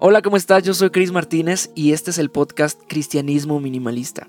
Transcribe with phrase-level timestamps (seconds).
[0.00, 0.62] Hola, ¿cómo estás?
[0.62, 4.28] Yo soy Chris Martínez y este es el podcast Cristianismo Minimalista.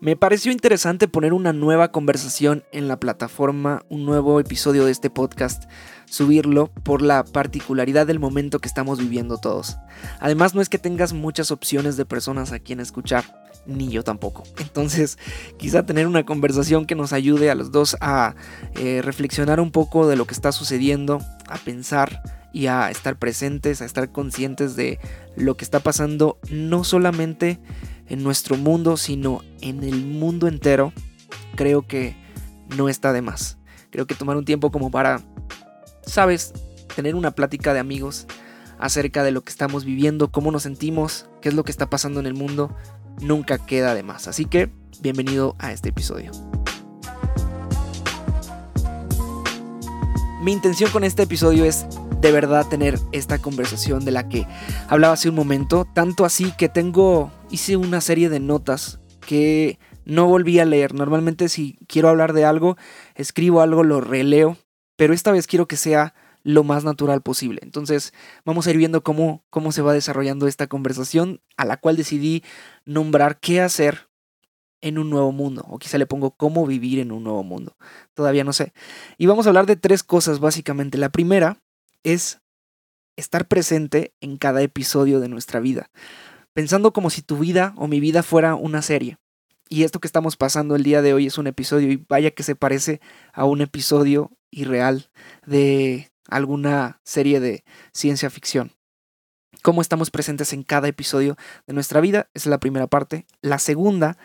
[0.00, 5.10] Me pareció interesante poner una nueva conversación en la plataforma, un nuevo episodio de este
[5.10, 5.64] podcast,
[6.06, 9.76] subirlo por la particularidad del momento que estamos viviendo todos.
[10.18, 13.22] Además, no es que tengas muchas opciones de personas a quien escuchar,
[13.66, 14.44] ni yo tampoco.
[14.60, 15.18] Entonces,
[15.58, 18.34] quizá tener una conversación que nos ayude a los dos a
[18.76, 21.18] eh, reflexionar un poco de lo que está sucediendo,
[21.48, 24.98] a pensar y a estar presentes, a estar conscientes de
[25.36, 27.58] lo que está pasando, no solamente
[28.08, 30.92] en nuestro mundo, sino en el mundo entero,
[31.56, 32.16] creo que
[32.76, 33.58] no está de más.
[33.90, 35.22] Creo que tomar un tiempo como para,
[36.06, 36.52] sabes,
[36.94, 38.26] tener una plática de amigos
[38.78, 42.20] acerca de lo que estamos viviendo, cómo nos sentimos, qué es lo que está pasando
[42.20, 42.74] en el mundo,
[43.20, 44.28] nunca queda de más.
[44.28, 46.32] Así que, bienvenido a este episodio.
[50.42, 51.86] Mi intención con este episodio es
[52.22, 54.46] de verdad tener esta conversación de la que
[54.88, 60.28] hablaba hace un momento, tanto así que tengo, hice una serie de notas que no
[60.28, 60.94] volví a leer.
[60.94, 62.76] Normalmente si quiero hablar de algo,
[63.16, 64.56] escribo algo, lo releo,
[64.94, 67.58] pero esta vez quiero que sea lo más natural posible.
[67.64, 71.96] Entonces vamos a ir viendo cómo, cómo se va desarrollando esta conversación a la cual
[71.96, 72.44] decidí
[72.84, 74.08] nombrar qué hacer
[74.80, 77.76] en un nuevo mundo, o quizá le pongo cómo vivir en un nuevo mundo.
[78.14, 78.72] Todavía no sé.
[79.18, 80.98] Y vamos a hablar de tres cosas básicamente.
[80.98, 81.58] La primera
[82.02, 82.40] es
[83.16, 85.90] estar presente en cada episodio de nuestra vida,
[86.54, 89.18] pensando como si tu vida o mi vida fuera una serie.
[89.68, 92.42] Y esto que estamos pasando el día de hoy es un episodio y vaya que
[92.42, 93.00] se parece
[93.32, 95.10] a un episodio irreal
[95.46, 98.72] de alguna serie de ciencia ficción.
[99.62, 103.26] Cómo estamos presentes en cada episodio de nuestra vida es la primera parte.
[103.40, 104.18] La segunda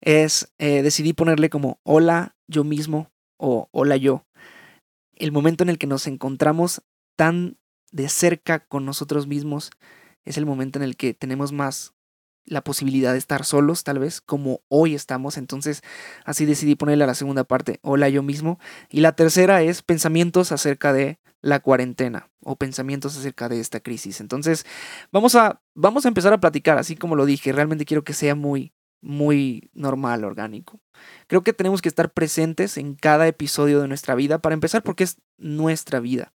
[0.00, 4.24] es eh, decidí ponerle como hola yo mismo o hola yo.
[5.14, 6.82] El momento en el que nos encontramos
[7.16, 7.58] tan
[7.92, 9.70] de cerca con nosotros mismos,
[10.24, 11.94] es el momento en el que tenemos más
[12.46, 15.36] la posibilidad de estar solos, tal vez, como hoy estamos.
[15.36, 15.82] Entonces,
[16.24, 18.58] así decidí ponerle a la segunda parte, hola yo mismo.
[18.88, 24.20] Y la tercera es pensamientos acerca de la cuarentena o pensamientos acerca de esta crisis.
[24.20, 24.64] Entonces,
[25.12, 27.52] vamos a, vamos a empezar a platicar, así como lo dije.
[27.52, 30.80] Realmente quiero que sea muy, muy normal, orgánico.
[31.26, 35.04] Creo que tenemos que estar presentes en cada episodio de nuestra vida, para empezar, porque
[35.04, 36.32] es nuestra vida.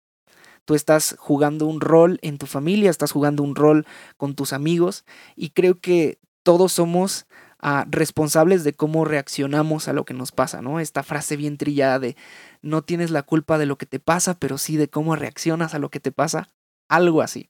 [0.69, 3.87] Tú estás jugando un rol en tu familia, estás jugando un rol
[4.17, 5.03] con tus amigos
[5.35, 7.25] y creo que todos somos
[7.59, 10.79] ah, responsables de cómo reaccionamos a lo que nos pasa, ¿no?
[10.79, 12.15] Esta frase bien trillada de
[12.61, 15.79] no tienes la culpa de lo que te pasa, pero sí de cómo reaccionas a
[15.79, 16.49] lo que te pasa,
[16.87, 17.49] algo así.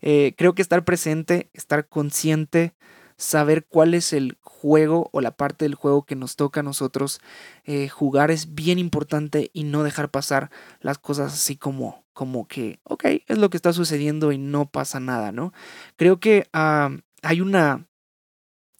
[0.00, 2.72] Eh, creo que estar presente, estar consciente,
[3.18, 7.20] saber cuál es el juego o la parte del juego que nos toca a nosotros
[7.64, 12.78] eh, jugar es bien importante y no dejar pasar las cosas así como como que,
[12.84, 15.52] ok, es lo que está sucediendo y no pasa nada, ¿no?
[15.96, 16.90] Creo que ah,
[17.22, 17.88] hay una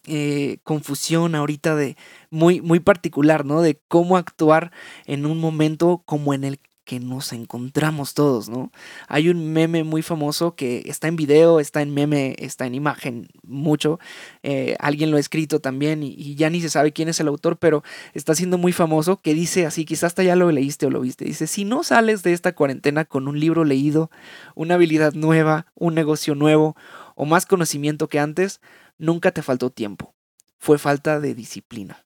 [0.07, 1.97] eh, confusión ahorita de
[2.31, 3.61] muy, muy particular, ¿no?
[3.61, 4.71] De cómo actuar
[5.05, 8.71] en un momento como en el que nos encontramos todos, ¿no?
[9.07, 13.27] Hay un meme muy famoso que está en video, está en meme, está en imagen
[13.43, 13.99] mucho.
[14.43, 17.57] Eh, alguien lo ha escrito también y, ya ni se sabe quién es el autor,
[17.57, 21.01] pero está siendo muy famoso que dice así, quizás hasta ya lo leíste o lo
[21.01, 21.25] viste.
[21.25, 24.11] Dice, si no sales de esta cuarentena con un libro leído,
[24.53, 26.75] una habilidad nueva, un negocio nuevo
[27.15, 28.61] o más conocimiento que antes,
[28.99, 30.13] nunca te faltó tiempo.
[30.59, 32.05] Fue falta de disciplina.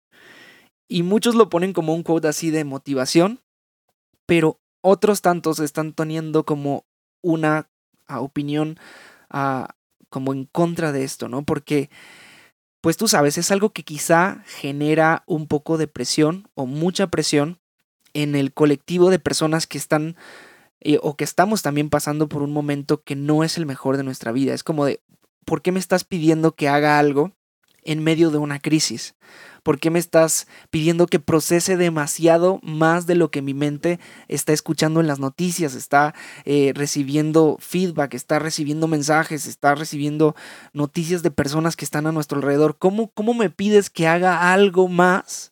[0.88, 3.42] Y muchos lo ponen como un quote así de motivación,
[4.26, 6.86] pero otros tantos están teniendo como
[7.22, 7.70] una
[8.08, 8.80] ah, opinión
[9.30, 9.76] ah,
[10.10, 11.44] como en contra de esto, ¿no?
[11.44, 11.90] Porque,
[12.82, 17.60] pues tú sabes, es algo que quizá genera un poco de presión o mucha presión
[18.14, 20.16] en el colectivo de personas que están
[20.82, 24.04] eh, o que estamos también pasando por un momento que no es el mejor de
[24.04, 24.54] nuestra vida.
[24.54, 25.02] Es como de,
[25.46, 27.34] ¿por qué me estás pidiendo que haga algo
[27.90, 29.16] en medio de una crisis?
[29.64, 34.54] ¿Por qué me estás pidiendo que procese demasiado más de lo que mi mente está
[34.54, 35.74] escuchando en las noticias?
[35.74, 36.14] Está
[36.46, 40.36] eh, recibiendo feedback, está recibiendo mensajes, está recibiendo
[40.72, 42.78] noticias de personas que están a nuestro alrededor.
[42.78, 45.52] ¿Cómo, cómo me pides que haga algo más?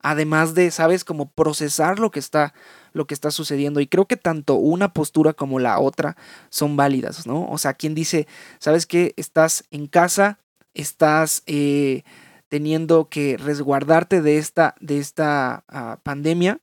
[0.00, 1.04] Además de, ¿sabes?
[1.04, 2.52] Como procesar lo que está
[2.92, 3.80] lo que está sucediendo.
[3.80, 6.16] Y creo que tanto una postura como la otra
[6.50, 7.48] son válidas, ¿no?
[7.48, 8.26] O sea, quien dice,
[8.58, 9.14] ¿sabes qué?
[9.16, 10.38] Estás en casa,
[10.74, 12.02] estás eh,
[12.48, 16.60] teniendo que resguardarte de esta, de esta ah, pandemia,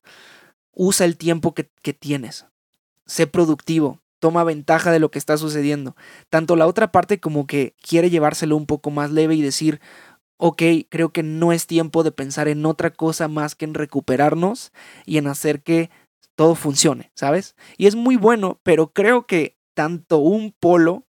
[0.72, 2.46] usa el tiempo que, que tienes.
[3.06, 5.96] Sé productivo, toma ventaja de lo que está sucediendo.
[6.28, 9.80] Tanto la otra parte como que quiere llevárselo un poco más leve y decir,
[10.36, 14.72] ok, creo que no es tiempo de pensar en otra cosa más que en recuperarnos
[15.04, 15.90] y en hacer que
[16.34, 17.56] todo funcione, ¿sabes?
[17.76, 21.04] Y es muy bueno, pero creo que tanto un polo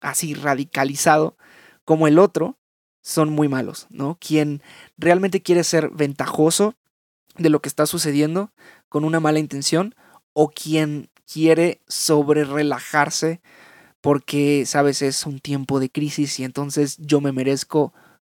[0.00, 1.36] así radicalizado
[1.84, 2.58] como el otro
[3.02, 4.16] son muy malos, ¿no?
[4.20, 4.62] Quien
[4.96, 6.74] realmente quiere ser ventajoso
[7.36, 8.52] de lo que está sucediendo
[8.88, 9.94] con una mala intención
[10.32, 13.40] o quien quiere sobre relajarse
[14.00, 17.92] porque, sabes, es un tiempo de crisis y entonces yo me merezco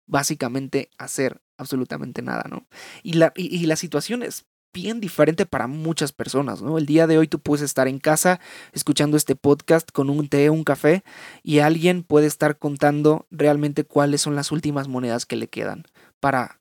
[0.07, 2.67] básicamente hacer absolutamente nada, ¿no?
[3.03, 6.79] Y la, y la situación es bien diferente para muchas personas, ¿no?
[6.79, 8.41] El día de hoy tú puedes estar en casa
[8.73, 11.05] escuchando este podcast con un té, un café,
[11.43, 15.85] y alguien puede estar contando realmente cuáles son las últimas monedas que le quedan
[16.21, 16.61] para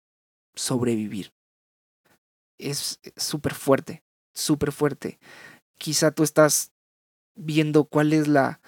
[0.56, 1.34] sobrevivir.
[2.60, 4.04] Es súper fuerte,
[4.36, 5.20] súper fuerte.
[5.78, 6.72] Quizá tú estás
[7.36, 8.62] viendo cuál es la,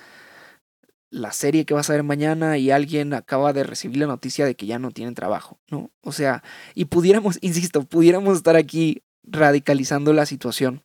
[1.09, 4.55] la serie que vas a ver mañana y alguien acaba de recibir la noticia de
[4.55, 5.91] que ya no tienen trabajo, ¿no?
[6.01, 6.43] O sea,
[6.73, 10.83] y pudiéramos, insisto, pudiéramos estar aquí radicalizando la situación.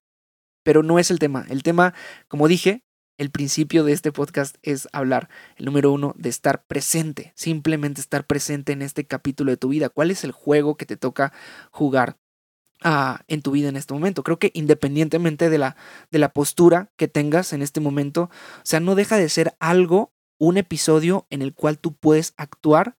[0.62, 1.46] Pero no es el tema.
[1.48, 1.94] El tema,
[2.28, 2.82] como dije,
[3.18, 8.26] el principio de este podcast es hablar, el número uno, de estar presente, simplemente estar
[8.26, 9.88] presente en este capítulo de tu vida.
[9.88, 11.32] ¿Cuál es el juego que te toca
[11.72, 12.16] jugar
[12.82, 14.22] ah, en tu vida en este momento?
[14.22, 15.76] Creo que independientemente de la,
[16.12, 20.12] de la postura que tengas en este momento, o sea, no deja de ser algo,
[20.38, 22.96] un episodio en el cual tú puedes actuar,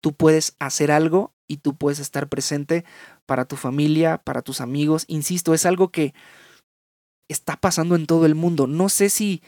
[0.00, 2.84] tú puedes hacer algo y tú puedes estar presente
[3.26, 5.04] para tu familia, para tus amigos.
[5.08, 6.14] Insisto, es algo que
[7.28, 8.66] está pasando en todo el mundo.
[8.66, 9.42] No sé si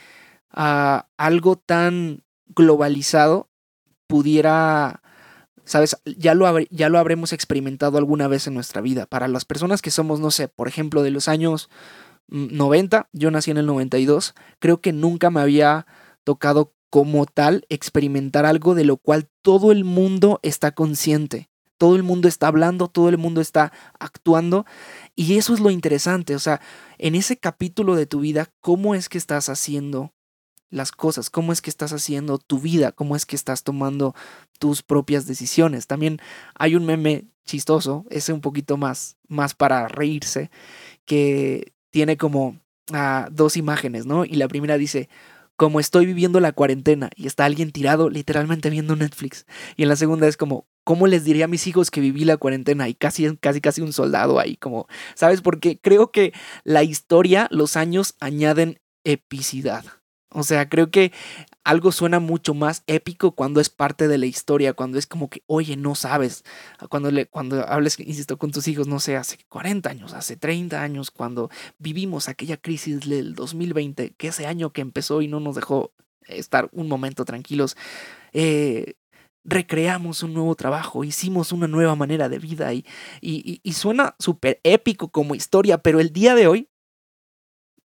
[0.50, 3.48] ah, algo tan globalizado
[4.06, 5.02] pudiera,
[5.64, 9.06] sabes, ya lo, ya lo habremos experimentado alguna vez en nuestra vida.
[9.06, 11.68] Para las personas que somos, no sé, por ejemplo, de los años
[12.28, 15.86] 90, mm, yo nací en el 92, creo que nunca me había
[16.24, 21.49] tocado como tal experimentar algo de lo cual todo el mundo está consciente
[21.80, 24.66] todo el mundo está hablando, todo el mundo está actuando.
[25.16, 26.60] Y eso es lo interesante, o sea,
[26.98, 30.12] en ese capítulo de tu vida, ¿cómo es que estás haciendo
[30.68, 31.30] las cosas?
[31.30, 32.92] ¿Cómo es que estás haciendo tu vida?
[32.92, 34.14] ¿Cómo es que estás tomando
[34.58, 35.86] tus propias decisiones?
[35.86, 36.18] También
[36.54, 40.50] hay un meme chistoso, ese un poquito más, más para reírse,
[41.06, 42.60] que tiene como
[42.92, 44.26] ah, dos imágenes, ¿no?
[44.26, 45.08] Y la primera dice,
[45.56, 49.46] como estoy viviendo la cuarentena y está alguien tirado literalmente viendo Netflix.
[49.76, 52.36] Y en la segunda es como, ¿Cómo les diría a mis hijos que viví la
[52.36, 54.56] cuarentena y casi, casi, casi un soldado ahí?
[54.56, 55.42] Como, ¿sabes?
[55.42, 56.32] Porque creo que
[56.64, 59.84] la historia, los años añaden epicidad.
[60.32, 61.12] O sea, creo que
[61.64, 65.42] algo suena mucho más épico cuando es parte de la historia, cuando es como que,
[65.46, 66.44] oye, no sabes,
[66.88, 70.82] cuando, le, cuando hables, insisto, con tus hijos, no sé, hace 40 años, hace 30
[70.82, 75.56] años, cuando vivimos aquella crisis del 2020, que ese año que empezó y no nos
[75.56, 75.92] dejó
[76.28, 77.76] estar un momento tranquilos,
[78.32, 78.94] eh,
[79.44, 82.84] recreamos un nuevo trabajo, hicimos una nueva manera de vida y,
[83.20, 86.68] y, suena súper épico como historia, pero el día de hoy,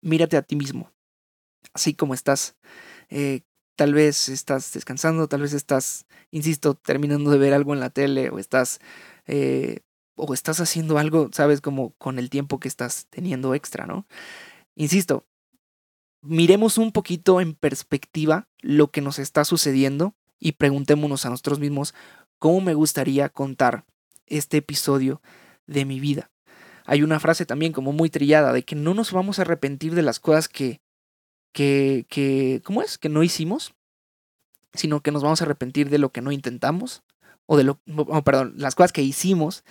[0.01, 0.91] mírate a ti mismo,
[1.73, 2.55] así como estás.
[3.09, 3.41] Eh,
[3.75, 8.29] tal vez estás descansando, tal vez estás, insisto, terminando de ver algo en la tele
[8.29, 8.79] o estás...
[9.27, 9.81] Eh,
[10.15, 14.05] o estás haciendo algo, sabes, como con el tiempo que estás teniendo extra, ¿no?
[14.75, 15.25] Insisto,
[16.21, 21.93] miremos un poquito en perspectiva lo que nos está sucediendo y preguntémonos a nosotros mismos
[22.39, 23.85] cómo me gustaría contar
[24.25, 25.21] este episodio
[25.67, 26.31] de mi vida.
[26.85, 30.01] Hay una frase también como muy trillada de que no nos vamos a arrepentir de
[30.01, 30.81] las cosas que,
[31.53, 32.97] que, que, ¿cómo es?
[32.97, 33.75] Que no hicimos,
[34.73, 37.03] sino que nos vamos a arrepentir de lo que no intentamos,
[37.45, 37.79] o de lo,
[38.23, 39.63] perdón, las cosas que hicimos,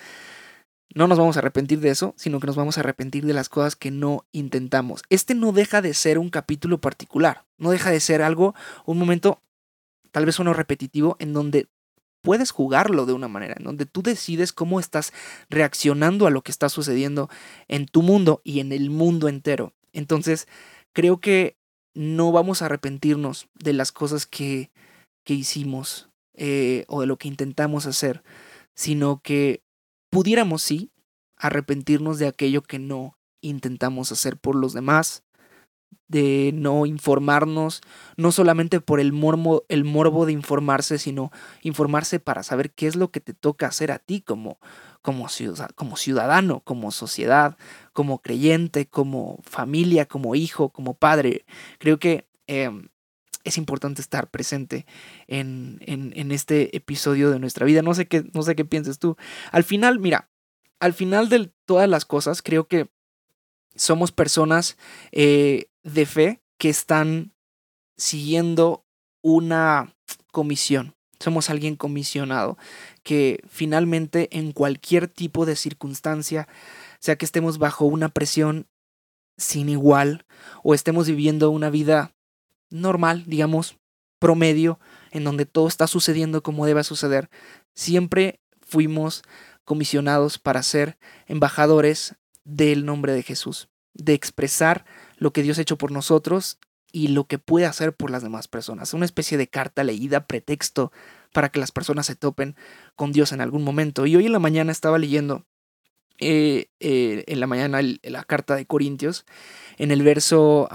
[0.94, 3.48] no nos vamos a arrepentir de eso, sino que nos vamos a arrepentir de las
[3.48, 5.02] cosas que no intentamos.
[5.08, 8.54] Este no deja de ser un capítulo particular, no deja de ser algo,
[8.86, 9.40] un momento
[10.10, 11.68] tal vez uno repetitivo, en donde
[12.22, 15.12] puedes jugarlo de una manera, en donde tú decides cómo estás
[15.48, 17.28] reaccionando a lo que está sucediendo
[17.68, 19.72] en tu mundo y en el mundo entero.
[19.92, 20.46] Entonces,
[20.92, 21.56] creo que
[21.94, 24.70] no vamos a arrepentirnos de las cosas que,
[25.24, 28.22] que hicimos eh, o de lo que intentamos hacer,
[28.74, 29.62] sino que
[30.10, 30.90] pudiéramos sí
[31.36, 35.24] arrepentirnos de aquello que no intentamos hacer por los demás,
[36.10, 37.82] de no informarnos,
[38.16, 41.30] no solamente por el morbo, el morbo de informarse, sino
[41.62, 44.58] informarse para saber qué es lo que te toca hacer a ti como,
[45.02, 45.28] como,
[45.76, 47.56] como ciudadano, como sociedad,
[47.92, 51.44] como creyente, como familia, como hijo, como padre.
[51.78, 52.88] Creo que em,
[53.44, 54.86] es importante estar presente
[55.28, 57.82] en, en, en, este episodio de nuestra vida.
[57.82, 59.16] No sé, qué, no sé qué pienses tú.
[59.52, 60.28] Al final, mira,
[60.80, 62.90] al final de todas las cosas, creo que
[63.76, 64.76] somos personas
[65.12, 67.32] eh, de fe que están
[67.96, 68.84] siguiendo
[69.22, 69.94] una
[70.30, 70.94] comisión.
[71.18, 72.56] Somos alguien comisionado
[73.02, 76.48] que finalmente en cualquier tipo de circunstancia,
[76.98, 78.66] sea que estemos bajo una presión
[79.36, 80.26] sin igual
[80.62, 82.14] o estemos viviendo una vida
[82.70, 83.76] normal, digamos,
[84.18, 84.78] promedio
[85.10, 87.30] en donde todo está sucediendo como debe suceder.
[87.74, 89.22] Siempre fuimos
[89.64, 94.84] comisionados para ser embajadores del nombre de Jesús, de expresar
[95.20, 96.58] lo que Dios ha hecho por nosotros
[96.90, 98.94] y lo que puede hacer por las demás personas.
[98.94, 100.90] Una especie de carta leída, pretexto
[101.32, 102.56] para que las personas se topen
[102.96, 104.06] con Dios en algún momento.
[104.06, 105.46] Y hoy en la mañana estaba leyendo
[106.18, 109.26] eh, eh, en la mañana la carta de Corintios,
[109.76, 110.68] en el verso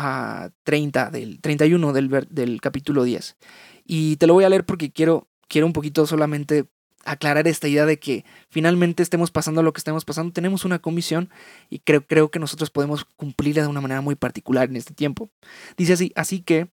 [0.63, 3.35] 30 ah, del 31 del, del capítulo 10.
[3.83, 6.65] Y te lo voy a leer porque quiero, quiero un poquito solamente
[7.05, 10.33] aclarar esta idea de que finalmente estemos pasando lo que estemos pasando.
[10.33, 11.29] Tenemos una comisión
[11.69, 15.29] y creo, creo que nosotros podemos cumplirla de una manera muy particular en este tiempo.
[15.77, 16.69] Dice así, así que,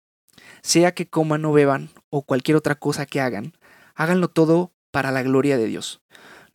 [0.63, 3.55] sea que coman o beban o cualquier otra cosa que hagan,
[3.95, 6.03] háganlo todo para la gloria de Dios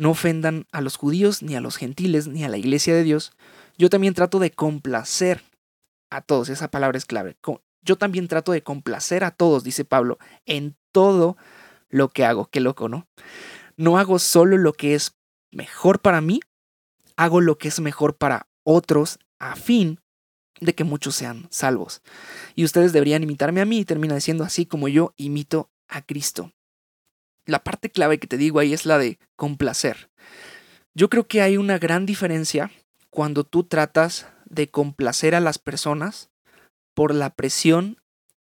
[0.01, 3.34] no ofendan a los judíos, ni a los gentiles, ni a la iglesia de Dios.
[3.78, 5.44] Yo también trato de complacer
[6.10, 7.38] a todos, esa palabra es clave.
[7.84, 11.38] Yo también trato de complacer a todos, dice Pablo, en todo
[11.90, 12.48] lo que hago.
[12.48, 13.06] Qué loco, ¿no?
[13.82, 15.16] No hago solo lo que es
[15.52, 16.40] mejor para mí,
[17.16, 20.00] hago lo que es mejor para otros a fin
[20.60, 22.02] de que muchos sean salvos.
[22.56, 26.52] Y ustedes deberían imitarme a mí y termina diciendo así como yo imito a Cristo
[27.46, 30.10] la parte clave que te digo ahí es la de complacer.
[30.94, 32.72] Yo creo que hay una gran diferencia
[33.10, 36.30] cuando tú tratas de complacer a las personas
[36.94, 37.98] por la presión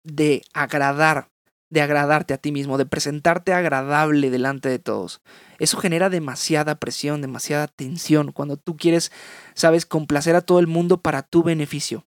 [0.04, 1.30] de agradar,
[1.76, 5.22] de agradarte a ti mismo, de presentarte agradable delante de todos.
[5.60, 9.12] Eso genera demasiada presión, demasiada tensión cuando tú quieres,
[9.56, 12.06] sabes, complacer a todo el mundo para tu beneficio.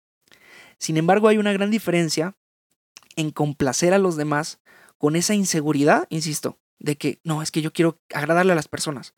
[0.79, 2.35] Sin embargo, hay una gran diferencia
[3.17, 4.61] en complacer a los demás
[4.97, 9.13] con esa inseguridad, insisto, de que no, es que yo quiero agradarle a las personas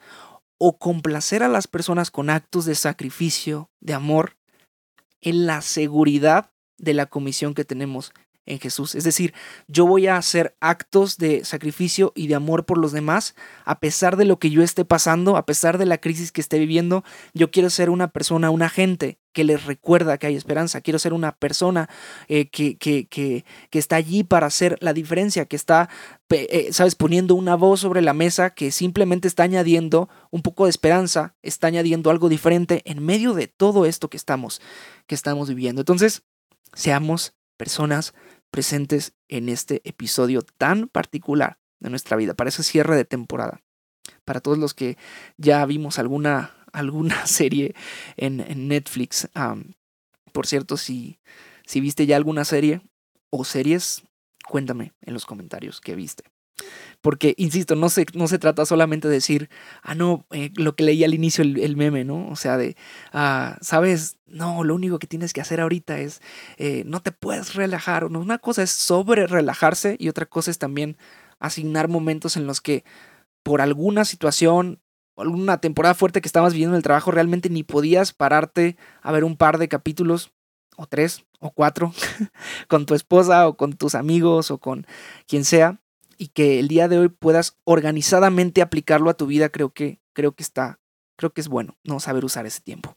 [0.58, 4.38] o complacer a las personas con actos de sacrificio, de amor,
[5.20, 8.12] en la seguridad de la comisión que tenemos
[8.46, 8.94] en Jesús.
[8.94, 9.34] Es decir,
[9.68, 13.34] yo voy a hacer actos de sacrificio y de amor por los demás,
[13.64, 16.58] a pesar de lo que yo esté pasando, a pesar de la crisis que esté
[16.58, 17.04] viviendo.
[17.34, 20.80] Yo quiero ser una persona, un agente que les recuerda que hay esperanza.
[20.80, 21.88] Quiero ser una persona
[22.28, 25.88] eh, que, que, que, que, está allí para hacer la diferencia, que está,
[26.30, 30.70] eh, sabes, poniendo una voz sobre la mesa que simplemente está añadiendo un poco de
[30.70, 34.60] esperanza, está añadiendo algo diferente en medio de todo esto que estamos,
[35.06, 35.80] que estamos viviendo.
[35.80, 36.22] Entonces,
[36.74, 38.14] seamos personas
[38.50, 43.62] presentes en este episodio tan particular de nuestra vida, para ese cierre de temporada.
[44.24, 44.96] Para todos los que
[45.36, 47.74] ya vimos alguna, alguna serie
[48.16, 49.28] en, Netflix.
[50.32, 51.18] por cierto, si,
[51.66, 52.82] si viste ya alguna serie
[53.30, 54.02] o series,
[54.48, 56.24] cuéntame en los comentarios qué viste.
[57.02, 59.50] Porque, insisto, no se, no se trata solamente de decir,
[59.82, 62.28] ah, no, eh, lo que leí al inicio el, meme, ¿no?
[62.28, 62.76] O sea, de,
[63.12, 66.22] ah, sabes, no, lo único que tienes que hacer ahorita es,
[66.58, 68.04] eh, no te puedes relajar.
[68.04, 70.96] Una cosa es sobre relajarse y otra cosa es también
[71.40, 72.84] asignar momentos en los que
[73.42, 74.80] por alguna situación,
[75.16, 79.24] alguna temporada fuerte que estabas viviendo en el trabajo, realmente ni podías pararte a ver
[79.24, 80.32] un par de capítulos
[80.76, 81.92] o tres o cuatro
[82.68, 84.86] con tu esposa o con tus amigos o con
[85.26, 85.81] quien sea
[86.18, 90.32] y que el día de hoy puedas organizadamente aplicarlo a tu vida, creo que, creo
[90.32, 90.80] que está,
[91.16, 92.96] creo que es bueno, no saber usar ese tiempo.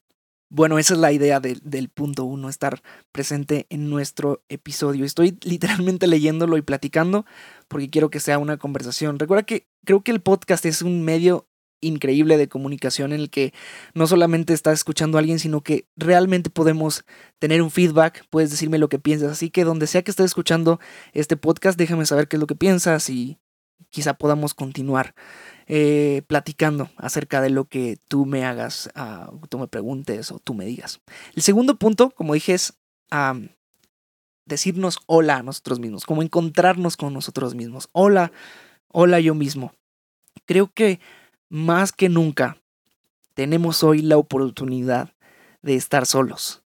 [0.49, 2.81] Bueno, esa es la idea del punto uno, estar
[3.11, 5.03] presente en nuestro episodio.
[5.03, 7.25] Estoy literalmente leyéndolo y platicando
[7.67, 9.19] porque quiero que sea una conversación.
[9.19, 11.47] Recuerda que creo que el podcast es un medio
[11.81, 13.53] increíble de comunicación en el que
[13.93, 17.05] no solamente estás escuchando a alguien, sino que realmente podemos
[17.39, 19.31] tener un feedback, puedes decirme lo que piensas.
[19.31, 20.79] Así que donde sea que estés escuchando
[21.13, 23.37] este podcast, déjame saber qué es lo que piensas y
[23.89, 25.15] quizá podamos continuar
[25.67, 30.53] eh, platicando acerca de lo que tú me hagas, uh, tú me preguntes o tú
[30.53, 31.01] me digas.
[31.35, 32.73] El segundo punto, como dije, es
[34.45, 37.89] decirnos hola a nosotros mismos, como encontrarnos con nosotros mismos.
[37.91, 38.31] Hola,
[38.89, 39.73] hola yo mismo.
[40.45, 40.99] Creo que
[41.49, 42.57] más que nunca
[43.33, 45.13] tenemos hoy la oportunidad
[45.61, 46.63] de estar solos.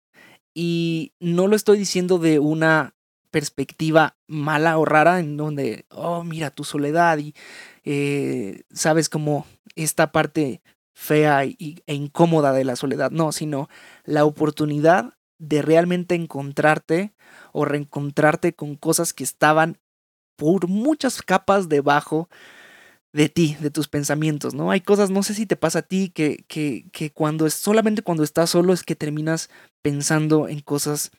[0.54, 2.94] Y no lo estoy diciendo de una
[3.30, 7.34] perspectiva mala o rara en donde, oh, mira tu soledad y
[7.84, 9.46] eh, sabes como
[9.76, 13.68] esta parte fea y, e incómoda de la soledad, no, sino
[14.04, 17.14] la oportunidad de realmente encontrarte
[17.52, 19.78] o reencontrarte con cosas que estaban
[20.36, 22.28] por muchas capas debajo
[23.12, 24.70] de ti, de tus pensamientos, ¿no?
[24.70, 28.02] Hay cosas, no sé si te pasa a ti, que, que, que cuando es, solamente
[28.02, 29.50] cuando estás solo es que terminas
[29.82, 31.10] pensando en cosas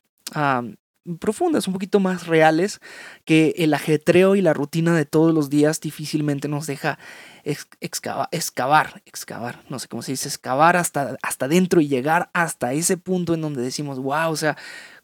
[1.19, 2.79] profundas, un poquito más reales,
[3.25, 6.99] que el ajetreo y la rutina de todos los días difícilmente nos deja
[7.43, 12.73] excavar, excavar, excavar, no sé cómo se dice, excavar hasta, hasta dentro y llegar hasta
[12.73, 14.57] ese punto en donde decimos, wow, o sea,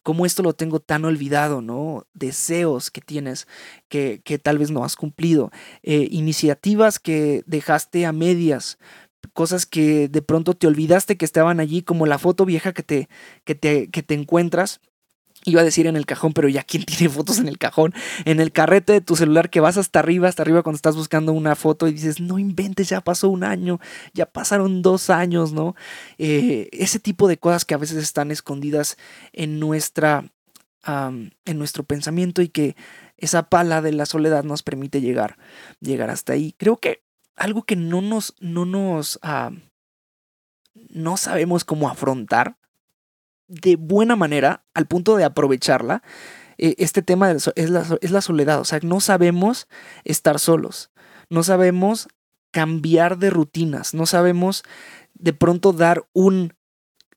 [0.07, 2.07] cómo esto lo tengo tan olvidado, ¿no?
[2.13, 3.45] Deseos que tienes
[3.89, 5.51] que, que tal vez no has cumplido,
[5.83, 8.77] eh, iniciativas que dejaste a medias,
[9.33, 13.09] cosas que de pronto te olvidaste que estaban allí, como la foto vieja que te,
[13.43, 14.79] que te, que te encuentras
[15.47, 17.93] Iba a decir en el cajón, pero ya quién tiene fotos en el cajón.
[18.25, 21.31] En el carrete de tu celular que vas hasta arriba, hasta arriba cuando estás buscando
[21.31, 23.79] una foto y dices, no inventes, ya pasó un año,
[24.13, 25.73] ya pasaron dos años, ¿no?
[26.17, 28.97] Eh, ese tipo de cosas que a veces están escondidas
[29.31, 30.25] en nuestra,
[30.85, 32.75] en nuestro pensamiento y que
[33.15, 35.37] esa pala de la soledad nos permite llegar,
[35.79, 36.55] llegar hasta ahí.
[36.57, 37.03] Creo que
[37.37, 39.17] algo que no nos, no nos,
[40.89, 42.57] no sabemos cómo afrontar
[43.47, 46.03] de buena manera, al punto de aprovecharla,
[46.57, 48.59] eh, este tema es, la, es la soledad.
[48.59, 49.67] O sea, no sabemos
[50.03, 50.91] estar solos,
[51.29, 52.07] no sabemos
[52.51, 54.63] cambiar de rutinas, no sabemos
[55.13, 56.53] de pronto dar un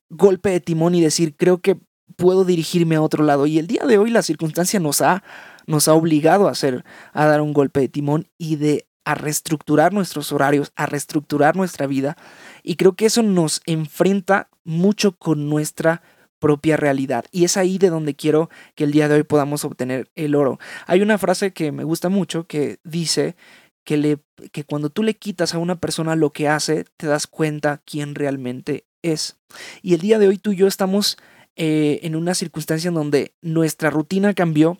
[0.09, 1.79] golpe de timón y decir, creo que
[2.15, 3.47] puedo dirigirme a otro lado.
[3.47, 5.23] Y el día de hoy la circunstancia nos ha,
[5.65, 6.83] nos ha obligado a hacer,
[7.13, 11.87] a dar un golpe de timón y de a reestructurar nuestros horarios, a reestructurar nuestra
[11.87, 12.17] vida.
[12.61, 16.03] Y creo que eso nos enfrenta mucho con nuestra
[16.41, 17.23] propia realidad.
[17.31, 20.59] Y es ahí de donde quiero que el día de hoy podamos obtener el oro.
[20.87, 23.37] Hay una frase que me gusta mucho que dice
[23.85, 24.17] que, le,
[24.51, 28.15] que cuando tú le quitas a una persona lo que hace, te das cuenta quién
[28.15, 29.37] realmente es.
[29.81, 31.17] Y el día de hoy tú y yo estamos
[31.55, 34.79] eh, en una circunstancia en donde nuestra rutina cambió,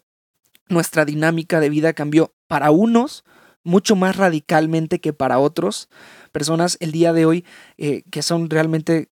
[0.68, 3.24] nuestra dinámica de vida cambió para unos
[3.64, 5.90] mucho más radicalmente que para otros.
[6.32, 7.46] Personas el día de hoy
[7.78, 9.11] eh, que son realmente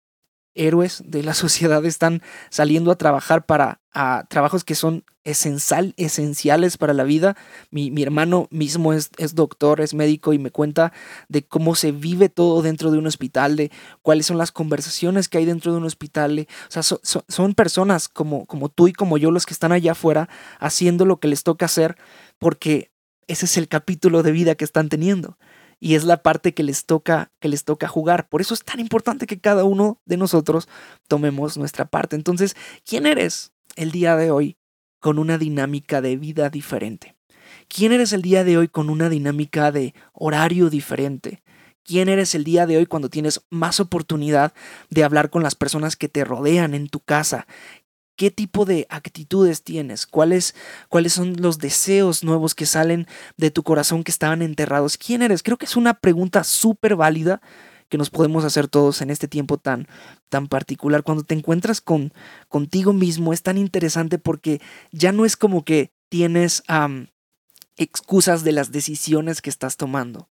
[0.56, 3.80] héroes de la sociedad están saliendo a trabajar para
[4.28, 7.38] trabajos que son esencial, esenciales para la vida.
[7.72, 10.92] Mi, hermano mismo es, es, doctor, es médico y me cuenta
[11.30, 13.72] de cómo se vive todo dentro de un hospital, de
[14.02, 16.46] cuáles son las conversaciones que hay dentro de un hospital.
[16.68, 20.28] o sea, son personas como, como tú y como yo los que están allá afuera
[20.60, 21.96] haciendo lo que les toca hacer
[22.38, 22.92] porque
[23.28, 25.38] ese es el capítulo de vida que están teniendo
[25.80, 28.28] y es la parte que les toca que les toca jugar.
[28.30, 30.68] Por eso es tan importante que cada uno de nosotros
[31.08, 32.16] tomemos nuestra parte.
[32.16, 34.58] Entonces, ¿quién eres el día de hoy
[35.00, 37.16] con una dinámica de vida diferente?
[37.68, 41.42] ¿Quién eres el día de hoy con una dinámica de horario diferente?
[41.84, 44.54] ¿Quién eres el día de hoy cuando tienes más oportunidad
[44.90, 47.46] de hablar con las personas que te rodean en tu casa?
[48.16, 50.06] ¿Qué tipo de actitudes tienes?
[50.08, 50.56] ¿Cuáles,
[50.90, 54.98] ¿Cuáles son los deseos nuevos que salen de tu corazón que estaban enterrados?
[54.98, 55.44] ¿Quién eres?
[55.44, 57.42] Creo que es una pregunta súper válida
[57.90, 59.88] que nos podemos hacer todos en este tiempo tan,
[60.30, 61.04] tan particular.
[61.04, 62.14] Cuando te encuentras con,
[62.48, 66.64] contigo mismo es tan interesante porque ya no es como que tienes
[67.78, 70.30] excusas de las decisiones que estás tomando.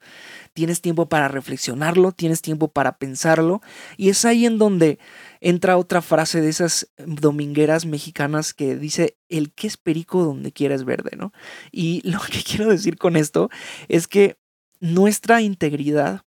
[0.53, 3.61] Tienes tiempo para reflexionarlo, tienes tiempo para pensarlo
[3.97, 4.99] y es ahí en donde
[5.41, 10.85] entra otra frase de esas domingueras mexicanas que dice, el que es perico donde quieres
[10.85, 11.33] verde, ¿no?
[11.71, 13.49] Y lo que quiero decir con esto
[13.87, 14.37] es que
[14.79, 16.21] nuestra integridad,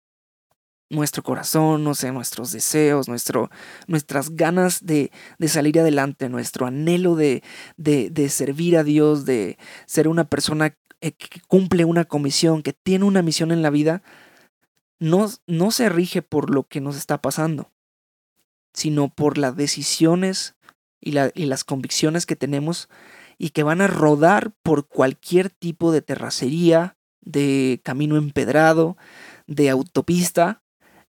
[0.90, 3.50] nuestro corazón, no sé, nuestros deseos, nuestro,
[3.86, 5.10] nuestras ganas de,
[5.46, 7.42] salir adelante, nuestro anhelo de,
[7.76, 10.76] de, servir a Dios, de ser una persona
[11.12, 14.02] que cumple una comisión, que tiene una misión en la vida,
[14.98, 17.70] no, no se rige por lo que nos está pasando,
[18.72, 20.54] sino por las decisiones
[21.00, 22.88] y, las convicciones que tenemos
[23.36, 28.96] y que van a rodar por cualquier tipo de terracería, de camino empedrado,
[29.46, 30.62] de autopista.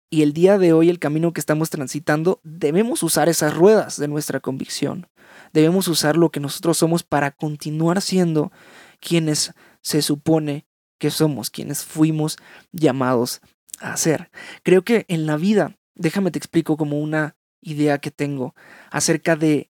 [0.10, 4.08] Y el día de hoy, el camino que estamos transitando, debemos usar esas ruedas de
[4.08, 5.08] nuestra convicción.
[5.54, 8.52] Debemos usar lo que nosotros somos para continuar siendo
[9.00, 10.66] quienes se supone
[10.98, 12.38] que somos, quienes fuimos
[12.72, 13.42] llamados
[13.80, 14.32] a ser.
[14.64, 18.56] Creo que en la vida, déjame te explico como una idea que tengo
[18.90, 19.70] acerca de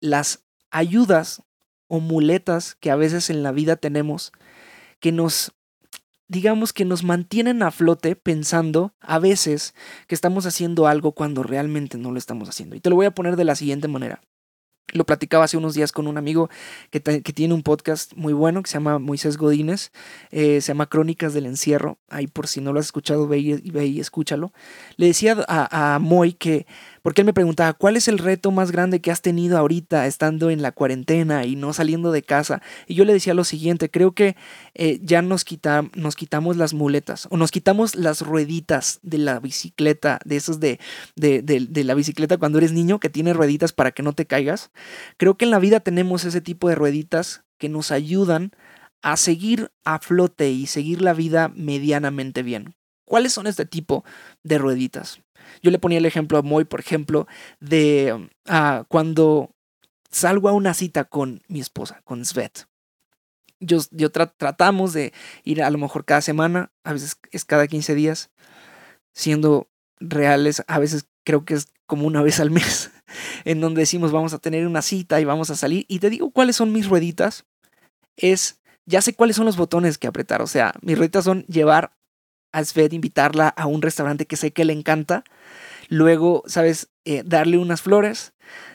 [0.00, 1.42] las ayudas
[1.86, 4.32] o muletas que a veces en la vida tenemos
[5.00, 5.52] que nos
[6.28, 9.74] digamos que nos mantienen a flote pensando a veces
[10.06, 12.76] que estamos haciendo algo cuando realmente no lo estamos haciendo.
[12.76, 14.22] Y te lo voy a poner de la siguiente manera.
[14.92, 16.50] Lo platicaba hace unos días con un amigo
[16.90, 19.92] que, tiene un podcast muy bueno que se llama Moisés Godínez,
[20.32, 21.98] eh, se llama Crónicas del Encierro.
[22.08, 24.52] Ahí por si no lo has escuchado, ve y, ve y escúchalo.
[24.96, 26.66] Le decía a, a Moy que
[27.02, 30.50] porque él me preguntaba, ¿cuál es el reto más grande que has tenido ahorita estando
[30.50, 32.62] en la cuarentena y no saliendo de casa?
[32.86, 34.36] Y yo le decía lo siguiente, creo que
[34.74, 40.36] eh, ya nos, quitamos las muletas o nos quitamos las rueditas de la bicicleta, de
[40.36, 40.78] esos de,
[41.16, 44.70] de, de la bicicleta cuando eres niño que tiene rueditas para que no te caigas.
[45.16, 48.52] Creo que en la vida tenemos ese tipo de rueditas que nos ayudan
[49.02, 52.74] a seguir a flote y seguir la vida medianamente bien.
[53.04, 54.04] ¿Cuáles son este tipo
[54.42, 55.20] de rueditas?
[55.62, 57.26] Yo le ponía el ejemplo a Moy, por ejemplo,
[57.60, 59.54] de ah, cuando
[60.10, 62.66] salgo a una cita con mi esposa, con Svet.
[63.60, 65.12] Yo, yo tratamos de
[65.44, 68.30] ir a lo mejor cada semana, a veces es cada 15 días,
[69.12, 72.90] siendo reales, a veces creo que es como una vez al mes,
[73.44, 75.84] en donde decimos vamos a tener una cita y vamos a salir.
[75.88, 77.44] Y te digo cuáles son mis rueditas.
[78.16, 80.40] Es, ya sé cuáles son los botones que apretar.
[80.40, 81.92] O sea, mis rueditas son llevar
[82.52, 85.24] a Svet, invitarla a un restaurante que sé que le encanta.
[85.90, 86.88] Luego, ¿sabes?
[87.04, 88.32] Eh, darle unas flores.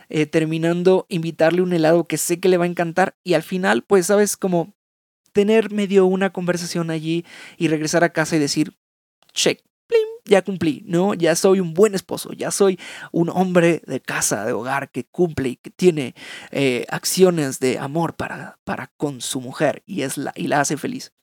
[0.07, 3.15] Eh, terminando, invitarle un helado que sé que le va a encantar.
[3.23, 4.37] Y al final, pues, ¿sabes?
[4.37, 4.75] Como
[5.33, 7.25] tener medio una conversación allí
[7.57, 8.77] y regresar a casa y decir,
[9.33, 9.61] check,
[10.25, 11.13] ya cumplí, ¿no?
[11.13, 12.79] Ya soy un buen esposo, ya soy
[13.11, 16.15] un hombre de casa, de hogar que cumple y que tiene
[16.51, 20.77] eh, acciones de amor para, para con su mujer y, es la, y la hace
[20.77, 21.13] feliz.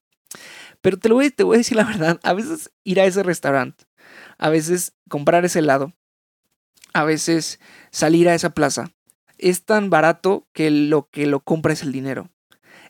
[0.80, 3.22] Pero te, lo voy, te voy a decir la verdad, a veces ir a ese
[3.22, 3.84] restaurante,
[4.38, 5.92] a veces comprar ese helado,
[6.92, 7.60] a veces
[7.90, 8.92] salir a esa plaza,
[9.38, 12.30] es tan barato que lo que lo compra es el dinero.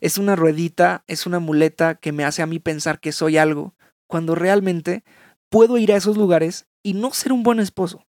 [0.01, 3.75] Es una ruedita, es una muleta que me hace a mí pensar que soy algo,
[4.07, 5.05] cuando realmente
[5.49, 8.05] puedo ir a esos lugares y no ser un buen esposo.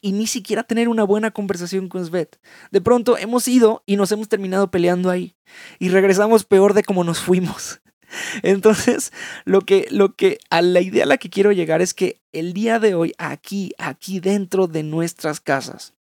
[0.00, 2.38] Y ni siquiera tener una buena conversación con Svet.
[2.70, 5.36] De pronto hemos ido y nos hemos terminado peleando ahí.
[5.78, 7.80] Y regresamos peor de como nos fuimos.
[8.42, 9.12] Entonces,
[9.44, 12.52] lo que, lo que, a la idea a la que quiero llegar es que el
[12.52, 15.94] día de hoy, aquí, aquí dentro de nuestras casas,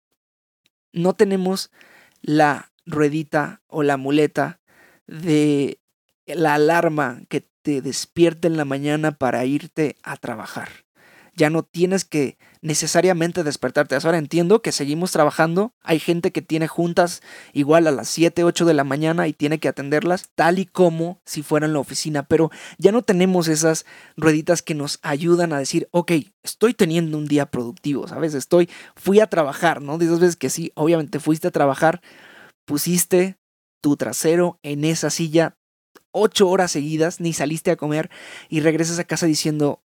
[0.92, 1.70] no tenemos
[2.22, 4.60] la ruedita o la muleta
[5.06, 5.78] de
[6.26, 10.68] la alarma que te despierta en la mañana para irte a trabajar.
[11.34, 13.94] Ya no tienes que necesariamente despertarte.
[13.94, 15.74] Ahora entiendo que seguimos trabajando.
[15.82, 17.20] Hay gente que tiene juntas
[17.52, 21.20] igual a las 7, 8 de la mañana y tiene que atenderlas tal y como
[21.26, 22.22] si fuera en la oficina.
[22.22, 23.84] Pero ya no tenemos esas
[24.16, 28.32] rueditas que nos ayudan a decir, ok, estoy teniendo un día productivo, ¿sabes?
[28.32, 29.98] Estoy, fui a trabajar, ¿no?
[29.98, 32.00] De esas veces que sí, obviamente fuiste a trabajar,
[32.64, 33.36] pusiste
[33.82, 35.58] tu trasero en esa silla,
[36.12, 38.08] ocho horas seguidas, ni saliste a comer
[38.48, 39.82] y regresas a casa diciendo,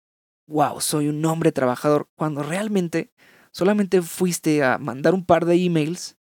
[0.47, 3.11] wow, soy un hombre trabajador, cuando realmente
[3.51, 6.17] solamente fuiste a mandar un par de emails,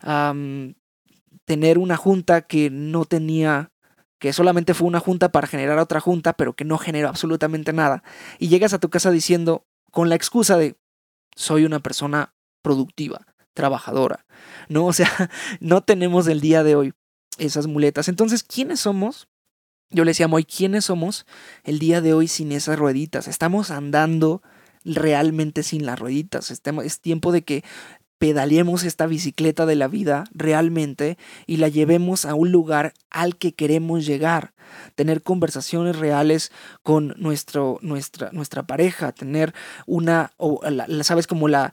[0.00, 0.34] a
[1.44, 3.72] tener una junta que no tenía,
[4.18, 8.02] que solamente fue una junta para generar otra junta, pero que no generó absolutamente nada,
[8.38, 10.76] y llegas a tu casa diciendo, con la excusa de,
[11.34, 14.26] soy una persona productiva, trabajadora,
[14.68, 14.86] ¿no?
[14.86, 15.10] O sea,
[15.60, 16.92] no tenemos el día de hoy
[17.38, 18.08] esas muletas.
[18.08, 19.28] Entonces, ¿quiénes somos
[19.90, 21.26] yo le decía a ¿quiénes somos
[21.64, 23.28] el día de hoy sin esas rueditas?
[23.28, 24.42] Estamos andando
[24.84, 26.50] realmente sin las rueditas.
[26.50, 27.64] Es tiempo de que
[28.18, 33.54] pedaleemos esta bicicleta de la vida realmente y la llevemos a un lugar al que
[33.54, 34.52] queremos llegar.
[34.94, 39.54] Tener conversaciones reales con nuestro, nuestra, nuestra pareja, tener
[39.86, 40.60] una, o
[41.02, 41.72] sabes, como la,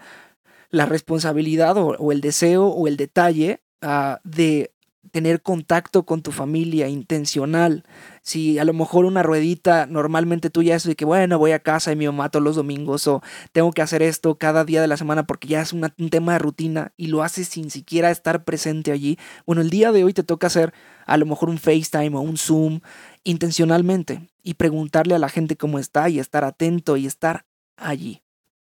[0.70, 4.75] la responsabilidad o, el deseo o el detalle ah, de
[5.12, 7.84] tener contacto con tu familia intencional.
[8.22, 11.60] Si a lo mejor una ruedita normalmente tú ya es de que, bueno, voy a
[11.60, 14.98] casa y mamá todos los domingos o tengo que hacer esto cada día de la
[14.98, 18.92] semana porque ya es un tema de rutina y lo haces sin siquiera estar presente
[18.92, 19.18] allí.
[19.46, 20.74] Bueno, el día de hoy te toca hacer
[21.06, 22.82] a lo mejor un FaceTime o un Zoom
[23.24, 27.46] intencionalmente y preguntarle a la gente cómo está y estar atento y estar
[27.78, 28.22] allí.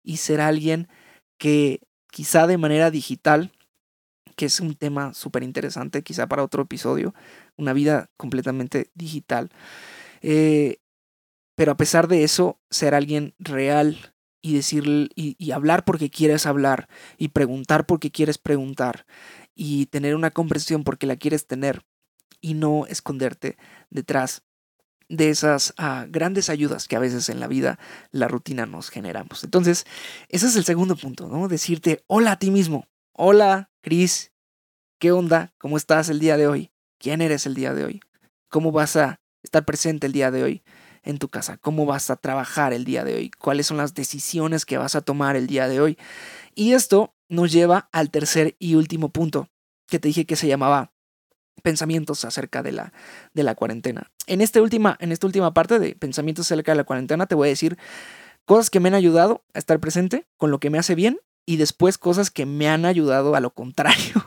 [0.03, 0.87] Y ser alguien
[1.37, 3.51] que quizá de manera digital
[4.35, 7.13] que es un tema súper interesante, quizá para otro episodio,
[7.57, 9.49] una vida completamente digital.
[10.21, 10.79] Eh,
[11.55, 16.87] pero a pesar de eso, ser alguien real y decir y, hablar porque quieres hablar
[17.17, 19.07] y preguntar porque quieres preguntar
[19.55, 21.83] y tener una conversación porque la quieres tener
[22.41, 23.57] y no esconderte
[23.89, 24.43] detrás
[25.09, 27.79] de esas ah, grandes ayudas que a veces en la vida
[28.11, 29.43] la rutina nos generamos.
[29.43, 29.85] Entonces,
[30.29, 31.47] ese es el segundo punto, ¿no?
[31.47, 32.87] Decirte hola a ti mismo.
[33.17, 34.33] Hola, Cris,
[34.99, 35.53] ¿qué onda?
[35.57, 36.73] ¿Cómo estás el día de hoy?
[36.99, 38.01] ¿Quién eres el día de hoy?
[38.49, 40.63] ¿Cómo vas a estar presente el día de hoy
[41.01, 41.55] en tu casa?
[41.55, 43.31] ¿Cómo vas a trabajar el día de hoy?
[43.31, 45.97] ¿Cuáles son las decisiones que vas a tomar el día de hoy?
[46.55, 49.47] Y esto nos lleva al tercer y último punto
[49.87, 50.91] que te dije que se llamaba
[51.63, 52.91] pensamientos acerca de la,
[53.33, 54.11] de la cuarentena.
[54.27, 57.47] En, este última, en esta última parte de pensamientos acerca de la cuarentena te voy
[57.47, 57.77] a decir
[58.43, 61.57] cosas que me han ayudado a estar presente con lo que me hace bien y
[61.57, 64.25] después cosas que me han ayudado a lo contrario.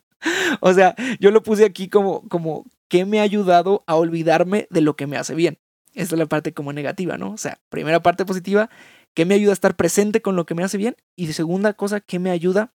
[0.60, 4.80] o sea, yo lo puse aquí como, como que me ha ayudado a olvidarme de
[4.80, 5.58] lo que me hace bien.
[5.94, 7.32] Esta es la parte como negativa, ¿no?
[7.32, 8.70] O sea, primera parte positiva,
[9.14, 10.96] que me ayuda a estar presente con lo que me hace bien.
[11.16, 12.72] Y segunda cosa, que me ayuda,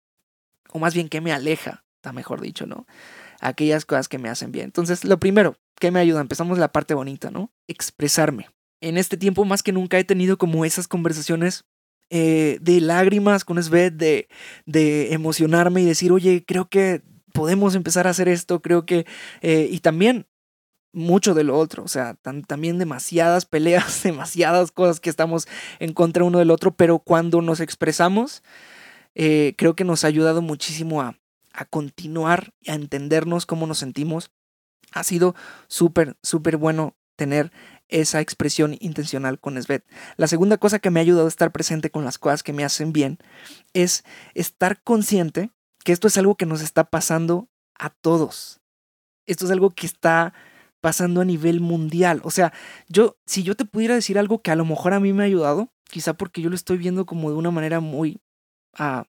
[0.72, 2.88] o más bien que me aleja, está mejor dicho, ¿no?
[3.40, 4.66] Aquellas cosas que me hacen bien.
[4.66, 6.22] Entonces, lo primero, que me ayuda?
[6.22, 7.52] Empezamos la parte bonita, ¿no?
[7.68, 8.50] Expresarme.
[8.82, 11.66] En este tiempo más que nunca he tenido como esas conversaciones
[12.10, 14.28] eh, de lágrimas con Svet, de,
[14.66, 17.02] de emocionarme y decir, oye, creo que
[17.34, 19.06] podemos empezar a hacer esto, creo que,
[19.42, 20.28] eh, y también
[20.94, 22.16] mucho de lo otro, o sea,
[22.48, 25.48] también demasiadas peleas, demasiadas cosas que estamos
[25.80, 28.44] en contra uno del otro, pero cuando nos expresamos,
[29.16, 31.18] eh, creo que nos ha ayudado muchísimo a,
[31.52, 34.32] a continuar, a entendernos cómo nos sentimos.
[34.92, 35.36] Ha sido
[35.68, 37.52] súper, súper bueno tener
[37.94, 39.86] esa expresión intencional con Svet.
[40.18, 42.64] La segunda cosa que me ha ayudado a estar presente con las cosas que me
[42.64, 43.20] hacen bien
[43.74, 44.04] es
[44.34, 45.52] estar consciente
[45.84, 48.62] que esto es algo que nos está pasando a todos.
[49.28, 50.34] Esto es algo que está
[50.82, 52.20] pasando a nivel mundial.
[52.24, 52.52] O sea,
[52.90, 55.28] yo, si yo te pudiera decir algo que a lo mejor a mí me ha
[55.28, 58.20] ayudado, quizá porque yo lo estoy viendo como de una manera muy
[58.76, 59.06] ah,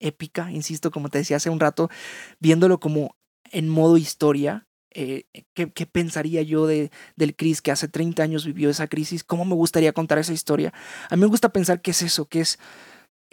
[0.00, 1.88] épica, insisto, como te decía hace un rato,
[2.40, 3.16] viéndolo como
[3.52, 4.66] en modo historia.
[4.94, 9.24] Eh, ¿qué, ¿qué, pensaría yo de, del Chris que hace 30 años vivió esa crisis?
[9.24, 10.72] ¿Cómo me gustaría contar esa historia?
[11.10, 12.58] A mí me gusta pensar que es eso, que es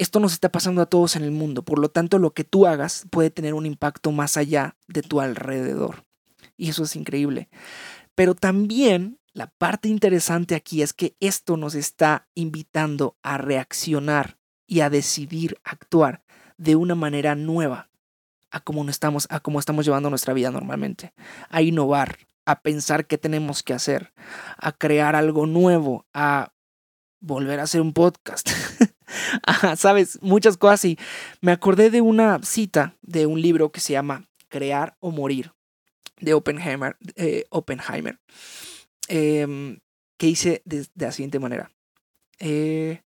[0.02, 2.66] esto nos está pasando a todos en el mundo, por lo tanto lo que tú
[2.66, 6.06] hagas puede tener un impacto más allá de tu alrededor.
[6.58, 7.50] Y eso es increíble.
[8.16, 14.80] Pero también la parte interesante aquí es que esto nos está invitando a reaccionar y
[14.80, 16.24] a decidir actuar
[16.58, 17.91] de una manera nueva
[18.52, 21.14] a cómo, estamos, a cómo estamos llevando nuestra vida normalmente,
[21.50, 24.14] a innovar, a pensar qué tenemos que hacer,
[24.58, 26.54] a crear algo nuevo, a
[27.20, 28.50] volver a hacer un podcast.
[29.78, 31.00] Sabes, muchas cosas y
[31.40, 35.54] me acordé de una cita de un libro que se llama Crear o Morir
[36.20, 38.20] de Oppenheimer, eh, Oppenheimer
[39.08, 39.80] em,
[40.18, 41.72] que dice de, la siguiente manera.
[42.40, 43.02] Eh,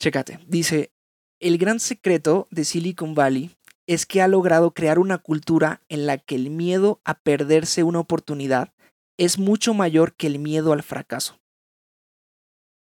[0.00, 0.92] chécate, dice,
[1.40, 3.57] el gran secreto de Silicon Valley
[3.88, 8.00] es que ha logrado crear una cultura en la que el miedo a perderse una
[8.00, 8.74] oportunidad
[9.16, 11.40] es mucho mayor que el miedo al fracaso.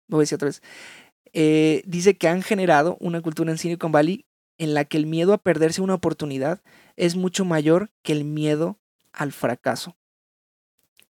[0.08, 0.64] Voy a decir otra vez.
[1.34, 4.26] Eh, dice que han generado una cultura en Silicon Valley
[4.58, 6.62] en la que el miedo a perderse una oportunidad
[6.96, 8.80] es mucho mayor que el miedo
[9.14, 9.96] al fracaso.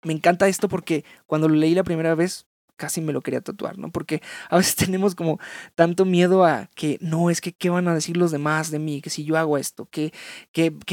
[0.04, 2.46] Me encanta esto porque cuando lo leí la primera vez
[2.78, 3.92] casi me lo quería tatuar, ¿no?
[3.92, 5.40] Porque a veces tenemos como
[5.76, 9.02] tanto miedo a que no, es que qué van a decir los demás de mí,
[9.02, 10.14] que si yo hago esto, que,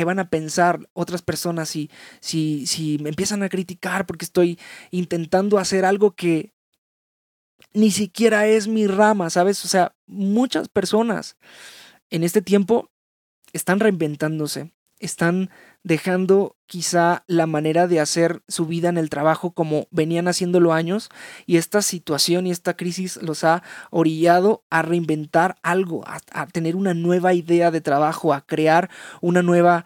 [0.04, 4.58] van a pensar otras personas si, si, si me empiezan a criticar porque estoy
[4.90, 6.52] intentando hacer algo que
[7.72, 9.64] ni siquiera es mi rama, ¿sabes?
[9.64, 11.36] O sea, muchas personas
[12.10, 12.90] en este tiempo
[13.52, 14.72] están reinventándose,
[15.04, 15.50] están
[15.82, 21.10] dejando quizá la manera de hacer su vida en el trabajo como venían haciéndolo años
[21.46, 26.94] y esta situación y esta crisis los ha orillado a reinventar algo, a, tener una
[26.94, 28.90] nueva idea de trabajo, a crear
[29.20, 29.84] una nueva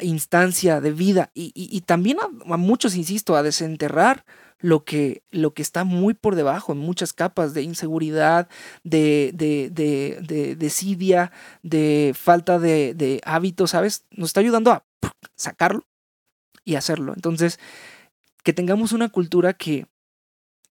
[0.00, 4.24] instancia de vida y, también a, muchos, insisto, a desenterrar
[4.64, 8.48] lo que, lo que está muy por debajo, en muchas capas de inseguridad,
[8.82, 14.06] de, de, de, de desidia, de falta de, de hábitos, ¿sabes?
[14.10, 14.86] Nos está ayudando a
[15.36, 15.86] sacarlo
[16.64, 17.12] y hacerlo.
[17.14, 17.60] Entonces,
[18.42, 19.86] que tengamos una cultura que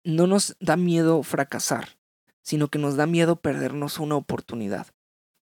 [0.02, 1.96] no nos da miedo fracasar,
[2.42, 4.88] sino que nos da miedo perdernos una oportunidad.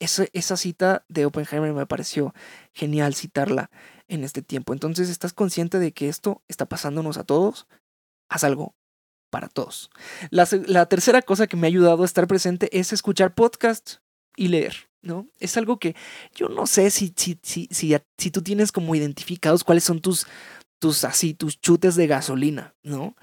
[0.00, 2.34] Esa, esa cita de Oppenheimer me pareció
[2.74, 3.70] genial citarla
[4.06, 4.74] en este tiempo.
[4.74, 7.66] Entonces, ¿estás consciente de que esto está pasándonos a todos?
[8.34, 8.74] Haz algo
[9.30, 9.90] para todos.
[10.30, 14.00] La, tercera cosa que me ha ayudado a estar presente es escuchar podcasts
[14.36, 14.88] y leer.
[15.02, 15.28] ¿no?
[15.38, 15.94] Es algo que
[16.34, 20.26] yo no sé si, si, si, si, si tú tienes como identificados cuáles son tus,
[20.78, 23.14] tus, así, tus chutes de gasolina, ¿no?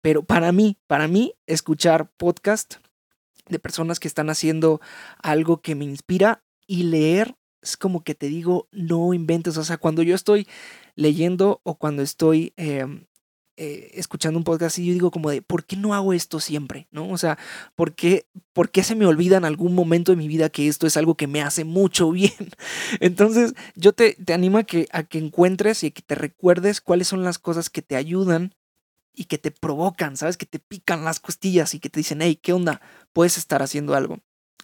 [0.00, 2.76] Pero para mí, para mí, escuchar podcast
[3.48, 4.80] de personas que están haciendo
[5.22, 9.56] algo que me inspira y leer es como que te digo, no inventes.
[9.56, 10.46] O sea, cuando yo estoy
[10.94, 13.06] leyendo o cuando estoy em,
[13.56, 16.88] eh, escuchando un podcast y yo digo como de, ¿por qué no hago esto siempre?
[16.90, 17.08] ¿No?
[17.10, 17.38] O sea,
[17.76, 20.88] ¿por qué, ¿por qué se me olvida en algún momento de mi vida que esto
[20.88, 22.50] es algo que me hace mucho bien?
[23.00, 27.06] Entonces, yo te, te animo a que, a que encuentres y que te recuerdes cuáles
[27.06, 28.54] son las cosas que te ayudan
[29.14, 30.36] y que te provocan, ¿sabes?
[30.36, 32.80] Que te pican las costillas y que te dicen, hey, ¿qué onda?
[33.12, 34.18] Puedes estar haciendo algo.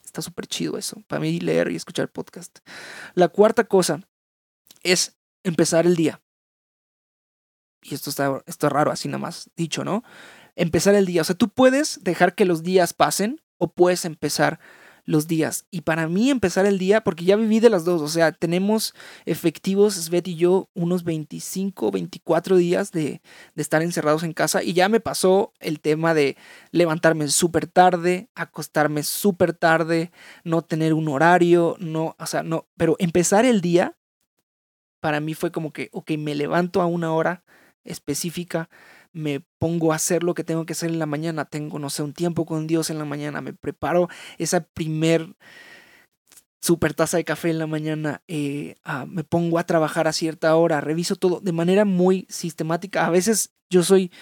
[0.05, 2.59] Está súper chido eso, para mí leer y escuchar podcast.
[3.15, 4.01] La cuarta cosa
[4.83, 6.21] es empezar el día
[7.83, 10.03] y esto está, esto es raro así nada más dicho, ¿no?
[10.57, 11.23] Empezar el día.
[11.23, 14.61] O sea, tú puedes dejar que los días pasen o puedes empezar
[15.05, 15.67] los días.
[15.71, 18.95] Y para mí empezar el día, porque ya viví de las dos, o sea, tenemos
[19.25, 23.21] efectivos, Svet y yo, unos 25, 24 días de,
[23.55, 26.37] de estar encerrados en casa y ya me pasó el tema de
[26.71, 30.13] levantarme súper tarde, acostarme súper tarde,
[30.45, 33.97] no tener un horario, no, o sea, no, pero empezar el día
[35.01, 37.43] para mí fue como que, ok, me levanto a una hora,
[37.85, 38.69] específica,
[39.13, 42.03] me pongo a hacer lo que tengo que hacer en la mañana, tengo, no sé,
[42.03, 45.35] un tiempo con Dios en la mañana, me preparo esa primer
[46.61, 50.55] super taza de café en la mañana, eh, ah, me pongo a trabajar a cierta
[50.57, 53.07] hora, reviso todo de manera muy sistemática.
[53.07, 54.13] A veces yo soy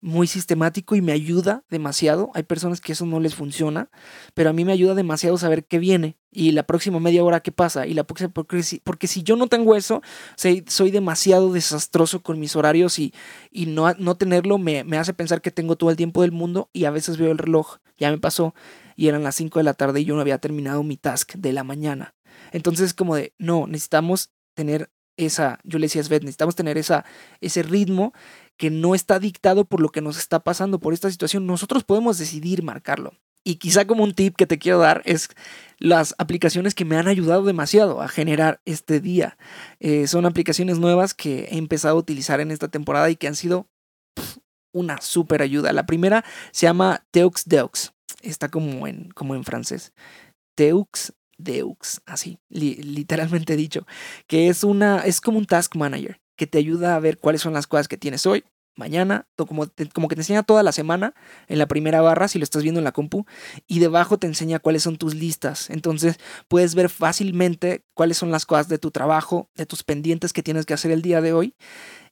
[0.00, 2.30] muy sistemático y me ayuda demasiado.
[2.34, 3.90] Hay personas que eso no les funciona,
[4.34, 7.52] pero a mí me ayuda demasiado saber qué viene y la próxima media hora qué
[7.52, 7.86] pasa.
[7.86, 10.02] Y la próxima, porque, si, porque si yo no tengo eso,
[10.36, 13.12] soy, demasiado desastroso con mis horarios y,
[13.50, 16.70] y no, no tenerlo me, me hace pensar que tengo todo el tiempo del mundo
[16.72, 18.54] y a veces veo el reloj, ya me pasó
[18.96, 21.52] y eran las 5 de la tarde y yo no había terminado mi task de
[21.52, 22.14] la mañana.
[22.52, 27.04] Entonces como de, no, necesitamos tener esa, yo le decía a Svet, necesitamos tener esa,
[27.40, 28.12] ese ritmo
[28.58, 31.46] que no está dictado por lo que nos está pasando, por esta situación.
[31.46, 33.14] Nosotros podemos decidir marcarlo.
[33.44, 35.30] Y quizá como un tip que te quiero dar es
[35.78, 39.38] las aplicaciones que me han ayudado demasiado a generar este día.
[39.80, 43.36] Eh, son aplicaciones nuevas que he empezado a utilizar en esta temporada y que han
[43.36, 43.66] sido
[44.72, 45.72] una súper ayuda.
[45.72, 49.92] La primera se llama Teux Deux está como en, como en francés.
[50.54, 53.86] Teux Deux, así, literalmente dicho,
[54.26, 57.52] que es una, es como un task manager que te ayuda a ver cuáles son
[57.52, 58.44] las cosas que tienes hoy,
[58.78, 61.14] mañana, como, como que te enseña toda la semana
[61.48, 63.26] en la primera barra, si lo estás viendo en la compu,
[63.66, 65.68] y debajo te enseña cuáles son tus listas.
[65.68, 70.42] Entonces puedes ver fácilmente cuáles son las cosas de tu trabajo, de tus pendientes que
[70.42, 71.54] tienes que hacer el día de hoy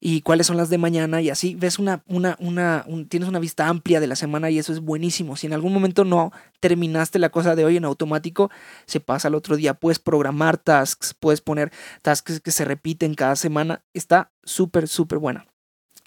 [0.01, 3.69] y cuáles son las de mañana y así ves una, una, una tienes una vista
[3.69, 5.37] amplia de la semana y eso es buenísimo.
[5.37, 8.51] Si en algún momento no terminaste la cosa de hoy en automático,
[8.87, 9.75] se pasa al otro día.
[9.75, 13.85] Puedes programar tasks, puedes poner tasks que se repiten cada semana.
[13.95, 15.47] Está súper, súper buena.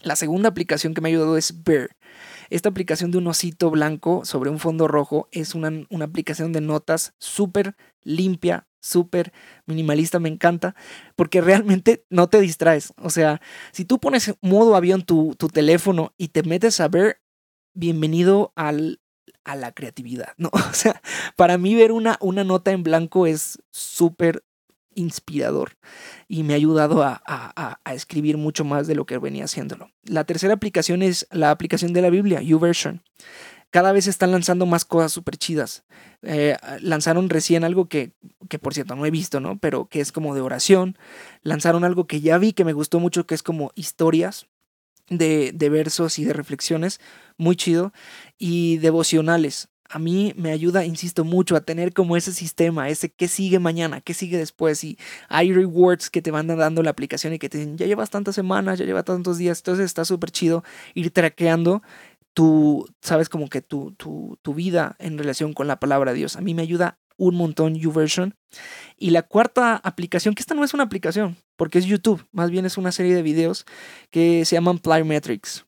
[0.02, 1.90] La segunda aplicación que me ha ayudado es Bear.
[2.50, 6.62] Esta aplicación de un osito blanco sobre un fondo rojo es una, una aplicación de
[6.62, 9.34] notas súper limpia, súper
[9.66, 10.76] minimalista, me encanta,
[11.16, 12.94] porque realmente no te distraes.
[12.98, 17.22] O sea, si tú pones modo avión tu, tu teléfono y te metes a ver,
[17.74, 19.02] bienvenido al,
[19.44, 20.50] a la creatividad, ¿no?
[20.72, 21.02] O sea,
[21.36, 24.44] para mí ver una, una nota en blanco es súper
[24.95, 25.78] inspirador
[26.28, 29.91] y me ha ayudado a, escribir mucho más de lo que venía haciéndolo.
[30.04, 33.02] La tercera aplicación es la aplicación de la Biblia, YouVersion.
[33.71, 35.84] Cada vez están lanzando más cosas súper chidas.
[36.23, 38.13] Eh, lanzaron recién algo que,
[38.49, 39.60] que, por cierto, no he visto, ¿no?
[39.60, 40.97] Pero que es como de oración.
[41.43, 44.47] Lanzaron algo que ya vi que me gustó mucho, que es como historias
[45.10, 46.99] de, de versos y de reflexiones.
[47.38, 47.93] Muy chido.
[48.39, 53.28] Y devocionales a mí me ayuda, insisto mucho, a tener como ese sistema, ese qué
[53.28, 54.84] sigue mañana, qué sigue después.
[54.84, 54.97] Y
[55.28, 58.36] hay rewards que te van dando la aplicación y que te dicen, ya llevas tantas
[58.36, 59.60] semanas, ya llevas tantos días.
[59.60, 61.82] Entonces está súper chido ir traqueando
[62.34, 66.36] tu, sabes, como que tu, tu, tu, vida en relación con la palabra de Dios.
[66.36, 68.36] A mí me ayuda un montón YouVersion.
[68.97, 72.65] Y la cuarta aplicación, que esta no es una aplicación, porque es YouTube, más bien
[72.65, 73.65] es una serie de videos
[74.12, 75.65] que se llaman Plyometrics.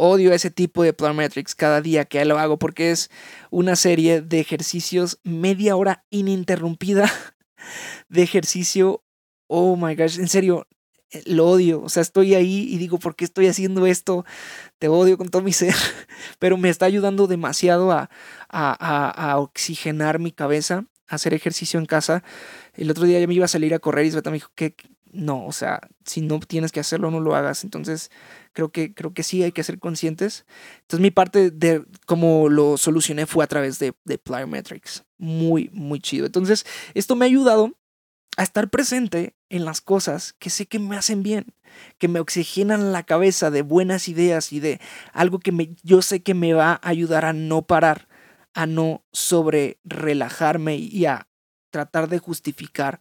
[0.00, 3.10] Odio ese tipo de plyometrics cada día que lo hago porque es
[3.50, 7.10] una serie de ejercicios media hora ininterrumpida
[8.08, 9.02] de ejercicio.
[9.48, 10.68] Oh my gosh, en serio,
[11.10, 11.82] eh, lo odio.
[11.82, 14.24] O sea, estoy ahí y digo, ¿por qué estoy haciendo esto?
[14.78, 15.74] Te odio con todo mi ser.
[16.38, 18.08] Pero me está ayudando demasiado a,
[18.48, 22.22] a, a, oxigenar mi cabeza, a hacer ejercicio en casa.
[22.74, 24.76] El otro día ya me iba a salir a correr y Sveta me dijo que
[25.12, 27.64] no, o sea, si no tienes que hacerlo, no lo hagas.
[27.64, 28.10] Entonces,
[28.52, 30.46] creo que, creo que sí hay que ser conscientes.
[30.82, 35.04] Entonces, mi parte de cómo lo solucioné fue a través de, de Plyometrics.
[35.18, 36.26] Muy, muy chido.
[36.26, 37.72] Entonces, esto me ha ayudado
[38.36, 41.46] a estar presente en las cosas que sé que me hacen bien,
[41.98, 44.80] que me oxigenan la cabeza de buenas ideas y de
[45.12, 48.06] algo que me, yo sé que me va a ayudar a no parar,
[48.54, 51.26] a no sobre relajarme y a
[51.70, 53.00] tratar de justificar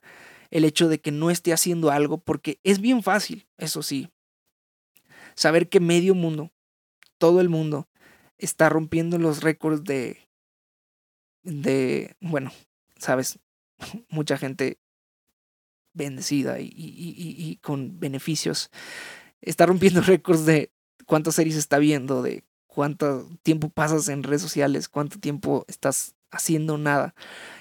[0.52, 4.10] el hecho de que no esté haciendo algo, porque es bien fácil, eso sí,
[5.36, 6.52] saber que medio mundo,
[7.18, 7.88] todo el mundo,
[8.38, 10.28] está rompiendo los récords de,
[11.44, 12.52] de, bueno,
[12.98, 13.40] sabes,
[14.10, 14.80] mucha gente
[15.94, 18.70] bendecida y, y, con beneficios,
[19.42, 20.72] está rompiendo récords de
[21.06, 26.78] cuántas series está viendo, de cuánto tiempo pasas en redes sociales, cuánto tiempo estás haciendo
[26.78, 27.16] nada.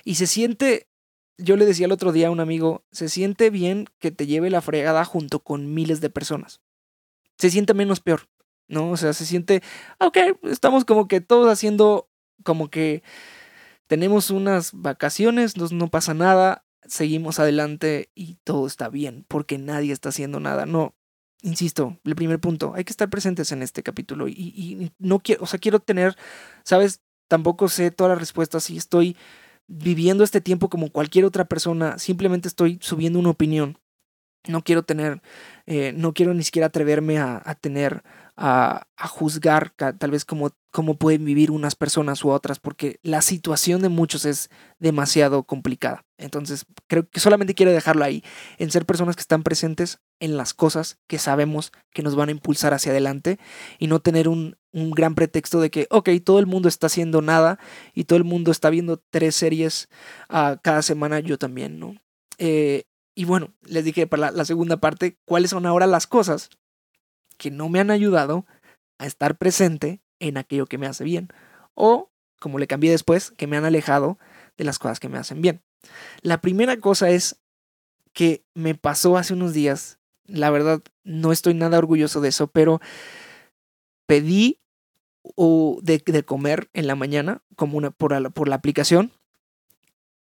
[0.04, 0.88] Y se siente
[1.38, 4.50] yo le decía el otro día a un amigo, se siente bien que te lleve
[4.50, 6.60] la fregada junto con miles de personas.
[7.38, 8.28] Se siente menos peor,
[8.68, 8.90] ¿no?
[8.90, 9.62] O sea, se siente,
[9.98, 12.08] ok, estamos como que todos haciendo,
[12.42, 13.02] como que
[13.86, 19.92] tenemos unas vacaciones, no, no pasa nada, seguimos adelante y todo está bien, porque nadie
[19.92, 20.64] está haciendo nada.
[20.64, 20.94] No,
[21.42, 25.44] insisto, el primer punto, hay que estar presentes en este capítulo y, y no quiero,
[25.44, 26.16] o sea, quiero tener,
[26.64, 29.16] sabes, tampoco sé todas las respuestas y estoy
[29.68, 33.78] viviendo este tiempo como cualquier otra persona, simplemente estoy subiendo una opinión.
[34.48, 35.22] No quiero tener,
[35.66, 38.02] eh, no quiero ni siquiera atreverme a, tener
[38.36, 40.50] a, juzgar tal vez cómo,
[40.98, 46.04] pueden vivir unas personas u otras, porque la situación de muchos es demasiado complicada.
[46.18, 48.22] Entonces, creo que solamente quiero dejarlo ahí,
[48.58, 52.32] en ser personas que están presentes en las cosas que sabemos que nos van a
[52.32, 53.38] impulsar hacia adelante
[53.78, 57.58] y no tener un, gran pretexto de que, ok, todo el mundo está haciendo nada
[57.94, 59.88] y todo el mundo está viendo tres series
[60.28, 61.94] uh, cada semana, yo también, ¿no?
[62.36, 62.84] Eh,
[63.14, 66.50] y bueno, les dije para la, segunda parte, ¿cuáles son ahora las cosas
[67.36, 68.46] que no me han ayudado
[68.98, 71.28] a estar presente en aquello que me hace bien?
[71.74, 72.10] O,
[72.40, 74.18] como le cambié después, que me han alejado
[74.56, 75.62] de las cosas que me hacen bien.
[76.22, 77.40] La primera cosa es
[78.12, 82.80] que me pasó hace unos días, la verdad no estoy nada orgulloso de eso, pero
[84.06, 84.58] pedí
[85.82, 89.12] de, de comer en la mañana como una, por, por la aplicación.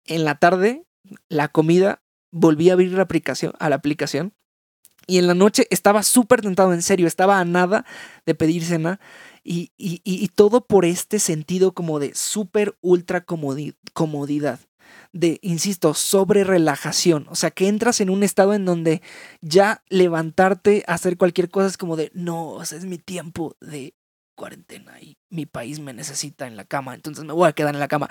[0.06, 0.86] En la tarde,
[1.28, 2.02] la comida
[2.32, 4.34] volví a abrir la aplicación, a la aplicación
[5.08, 7.86] y en la noche estaba súper tentado, en serio, estaba a nada
[8.26, 9.00] de pedir cena
[9.44, 14.60] y, y, todo por este sentido como de súper ultra comodidad,
[15.14, 19.02] de, insisto, sobre relajación, o sea, que entras en un estado en donde
[19.42, 23.96] ya levantarte, hacer cualquier cosa es como de, no, o sea, es mi tiempo de
[24.36, 27.80] cuarentena y mi país me necesita en la cama, entonces me voy a quedar en
[27.80, 28.10] la cama.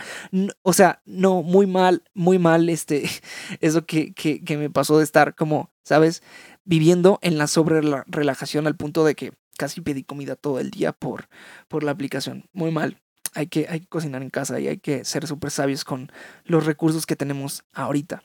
[0.62, 3.08] o sea, no, muy mal, muy mal este,
[3.60, 6.22] eso que, que, que me pasó de estar como, ¿sabes?
[6.70, 10.92] Viviendo en la sobre relajación al punto de que casi pedí comida todo el día
[10.92, 11.28] por,
[11.66, 12.48] por la aplicación.
[12.52, 13.02] Muy mal.
[13.34, 16.12] Hay que, hay que cocinar en casa y hay que ser súper sabios con
[16.44, 18.22] los recursos que tenemos ahorita.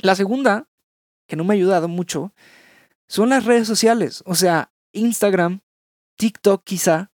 [0.00, 0.66] La segunda,
[1.28, 2.34] que no me ha ayudado mucho,
[3.06, 4.24] son las redes sociales.
[4.26, 5.60] O sea, Instagram,
[6.16, 7.12] TikTok quizá,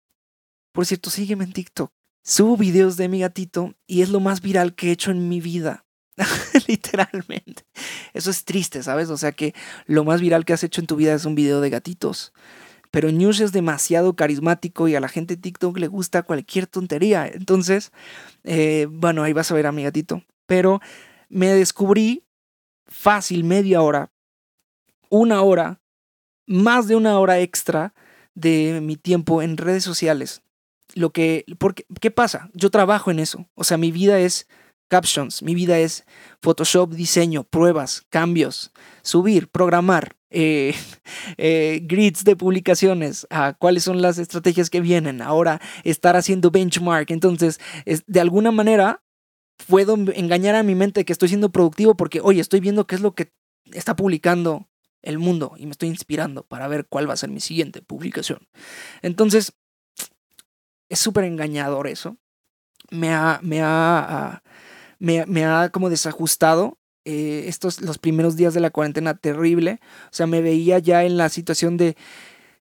[0.72, 1.92] por cierto, sígueme en TikTok.
[2.24, 5.40] Subo videos de mi gatito y es lo más viral que he hecho en mi
[5.40, 5.86] vida.
[6.66, 7.67] Literalmente.
[8.14, 9.10] Eso es triste, ¿sabes?
[9.10, 9.54] O sea que
[9.86, 12.32] lo más viral que has hecho en tu vida es un video de gatitos.
[12.90, 17.26] Pero News es demasiado carismático y a la gente de TikTok le gusta cualquier tontería.
[17.26, 17.92] Entonces,
[18.44, 20.22] eh, bueno, ahí vas a ver a mi gatito.
[20.46, 20.80] Pero
[21.28, 22.24] me descubrí
[22.86, 24.10] fácil media hora,
[25.10, 25.80] una hora,
[26.46, 27.92] más de una hora extra
[28.34, 30.42] de mi tiempo en redes sociales
[30.94, 32.50] lo que, porque, ¿qué pasa?
[32.54, 33.46] Yo trabajo en eso.
[33.54, 34.48] O sea, mi vida es
[34.88, 36.04] captions, mi vida es
[36.40, 38.72] Photoshop, diseño, pruebas, cambios,
[39.02, 40.74] subir, programar, eh,
[41.36, 47.10] eh, grids de publicaciones, a cuáles son las estrategias que vienen, ahora estar haciendo benchmark.
[47.10, 49.02] Entonces, es, de alguna manera,
[49.66, 53.00] puedo engañar a mi mente que estoy siendo productivo porque, oye, estoy viendo qué es
[53.00, 53.32] lo que
[53.72, 54.68] está publicando
[55.02, 58.48] el mundo y me estoy inspirando para ver cuál va a ser mi siguiente publicación.
[59.02, 59.52] Entonces,
[60.88, 62.16] es súper engañador eso.
[62.90, 64.42] Me ha, me ha,
[65.00, 69.80] ah, me, ha como desajustado eh, estos, los primeros días de la cuarentena terrible.
[70.06, 71.96] O sea, me veía ya en la situación de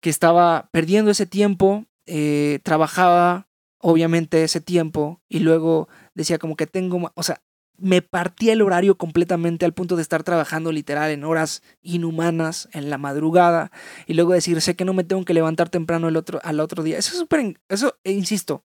[0.00, 6.66] que estaba perdiendo ese tiempo, eh, trabajaba obviamente ese tiempo y luego decía como que
[6.66, 7.40] tengo, o sea,
[7.80, 12.90] me partía el horario completamente al punto de estar trabajando literal en horas inhumanas en
[12.90, 13.72] la madrugada
[14.06, 16.82] y luego decir, sé que no me tengo que levantar temprano el otro, al otro
[16.82, 16.98] día.
[16.98, 18.64] Eso es súper, eso, insisto,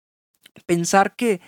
[0.66, 1.40] pensar que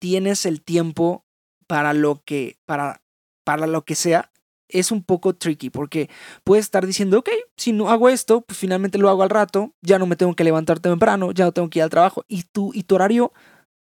[0.00, 1.24] tienes el tiempo
[1.68, 3.02] para lo que, para,
[3.44, 4.32] para lo que sea,
[4.68, 6.10] es un poco tricky porque
[6.44, 9.98] puedes estar diciendo, ok, si no hago esto, pues finalmente lo hago al rato, ya
[9.98, 12.72] no me tengo que levantar temprano, ya no tengo que ir al trabajo y tu,
[12.74, 13.32] y tu horario,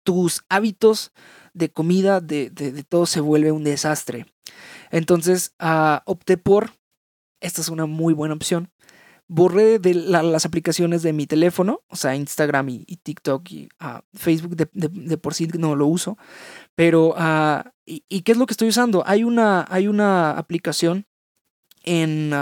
[0.04, 1.12] tus hábitos
[1.54, 4.26] de comida, de, de, todo se vuelve un desastre.
[4.92, 6.72] Entonces uh, opté por,
[7.42, 8.70] esta es una muy buena opción,
[9.28, 14.56] borré de las aplicaciones de mi teléfono, o sea, Instagram y, TikTok y uh, Facebook
[14.56, 16.18] de, por sí no lo uso,
[16.76, 19.04] pero uh, y, qué es lo que estoy usando?
[19.06, 21.06] Hay una, hay una aplicación
[21.84, 22.34] en,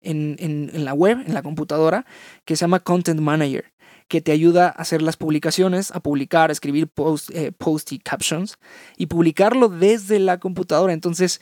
[0.00, 2.06] en, en, en la web, en la computadora,
[2.44, 3.72] que se llama Content Manager
[4.08, 7.98] que te ayuda a hacer las publicaciones, a publicar, a escribir post, eh, post y
[7.98, 8.58] captions
[8.96, 10.92] y publicarlo desde la computadora.
[10.92, 11.40] Entonces,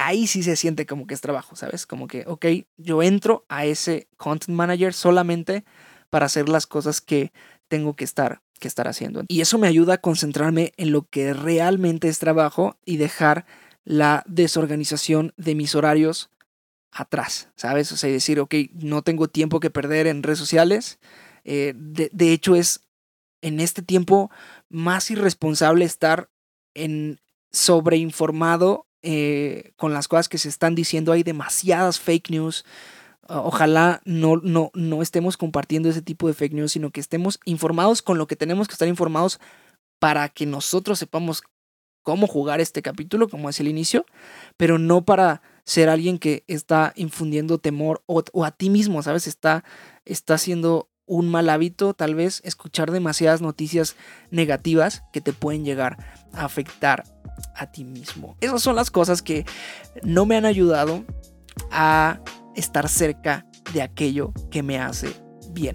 [0.00, 1.86] ahí sí se siente como que es trabajo, ¿sabes?
[1.86, 2.46] Como que, ok,
[2.76, 5.64] yo entro a ese content manager solamente
[6.10, 7.32] para hacer las cosas que
[7.68, 9.24] tengo que estar, que estar haciendo.
[9.28, 13.46] Y eso me ayuda a concentrarme en lo que realmente es trabajo y dejar
[13.84, 16.30] la desorganización de mis horarios
[16.90, 17.92] atrás, ¿sabes?
[17.92, 20.98] O sea, decir, ok, no tengo tiempo que perder en redes sociales,
[21.44, 22.86] eh, de, hecho, es
[23.42, 24.30] en este tiempo
[24.68, 26.30] más irresponsable estar
[26.74, 27.20] en
[27.50, 31.12] sobreinformado eh, con las cosas que se están diciendo.
[31.12, 32.64] Hay demasiadas fake news.
[33.28, 38.02] Ojalá no, no, no estemos compartiendo ese tipo de fake news, sino que estemos informados
[38.02, 39.40] con lo que tenemos que estar informados
[40.00, 41.42] para que nosotros sepamos
[42.02, 44.04] cómo jugar este capítulo, como es el inicio,
[44.56, 49.26] pero no para ser alguien que está infundiendo temor o, a ti mismo, ¿sabes?
[49.26, 49.64] Está,
[50.04, 53.96] está siendo un mal hábito, tal vez escuchar demasiadas noticias
[54.30, 55.96] negativas que te pueden llegar
[56.32, 57.02] a afectar
[57.56, 58.36] a ti mismo.
[58.40, 59.44] Esas son las cosas que
[60.04, 61.04] no me han ayudado
[61.72, 62.20] a
[62.54, 63.44] estar cerca
[63.74, 65.12] de aquello que me hace
[65.52, 65.74] bien.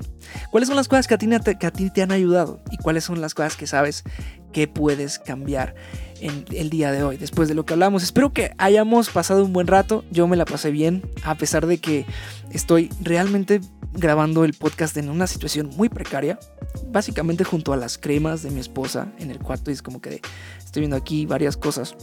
[0.52, 2.62] ¿Cuáles son las cosas que a, ti, te han ayudado?
[2.72, 4.06] ¿Y cuáles son las cosas que sabes
[4.54, 5.76] que puedes cambiar
[6.22, 8.04] en el día de hoy, después de lo que hablamos?
[8.04, 10.06] Espero que hayamos pasado un buen rato.
[10.12, 12.06] Yo me la pasé bien, a pesar de que
[12.52, 13.60] estoy realmente
[13.96, 16.40] grabando el podcast en una situación muy precaria,
[16.88, 20.22] básicamente junto a las cremas de mi esposa en el cuarto y es como que
[20.58, 21.96] estoy viendo aquí varias cosas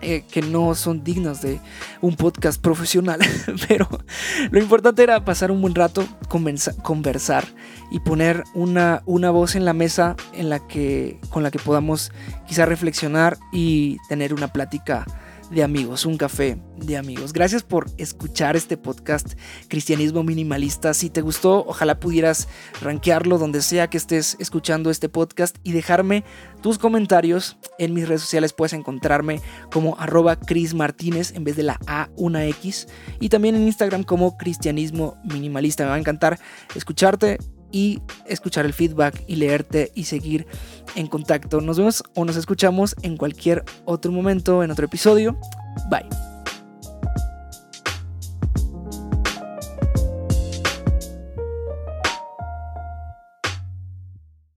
[0.00, 1.60] eh, que no son dignas de
[2.02, 3.20] un podcast profesional,
[3.68, 3.88] pero
[4.50, 7.46] lo importante era pasar un buen rato, conversar
[7.90, 12.12] y poner una, una voz en la mesa en la que, con la que podamos
[12.46, 15.06] quizá reflexionar y tener una plática
[15.54, 17.32] de amigos, un café de amigos.
[17.32, 19.34] Gracias por escuchar este podcast
[19.68, 20.92] Cristianismo Minimalista.
[20.92, 22.48] Si te gustó, ojalá pudieras
[22.82, 26.24] rankearlo donde sea que estés escuchando este podcast y dejarme
[26.60, 27.56] tus comentarios.
[27.78, 29.40] En mis redes sociales puedes encontrarme
[29.72, 32.88] como arroba Cris Martínez en vez de la A, una X.
[33.20, 35.84] Y también en Instagram como Cristianismo Minimalista.
[35.84, 36.38] Me va a encantar
[36.74, 37.38] escucharte
[37.74, 40.46] y escuchar el feedback y leerte y seguir
[40.94, 41.60] en contacto.
[41.60, 45.36] Nos vemos o nos escuchamos en cualquier otro momento, en otro episodio.
[45.90, 46.33] Bye.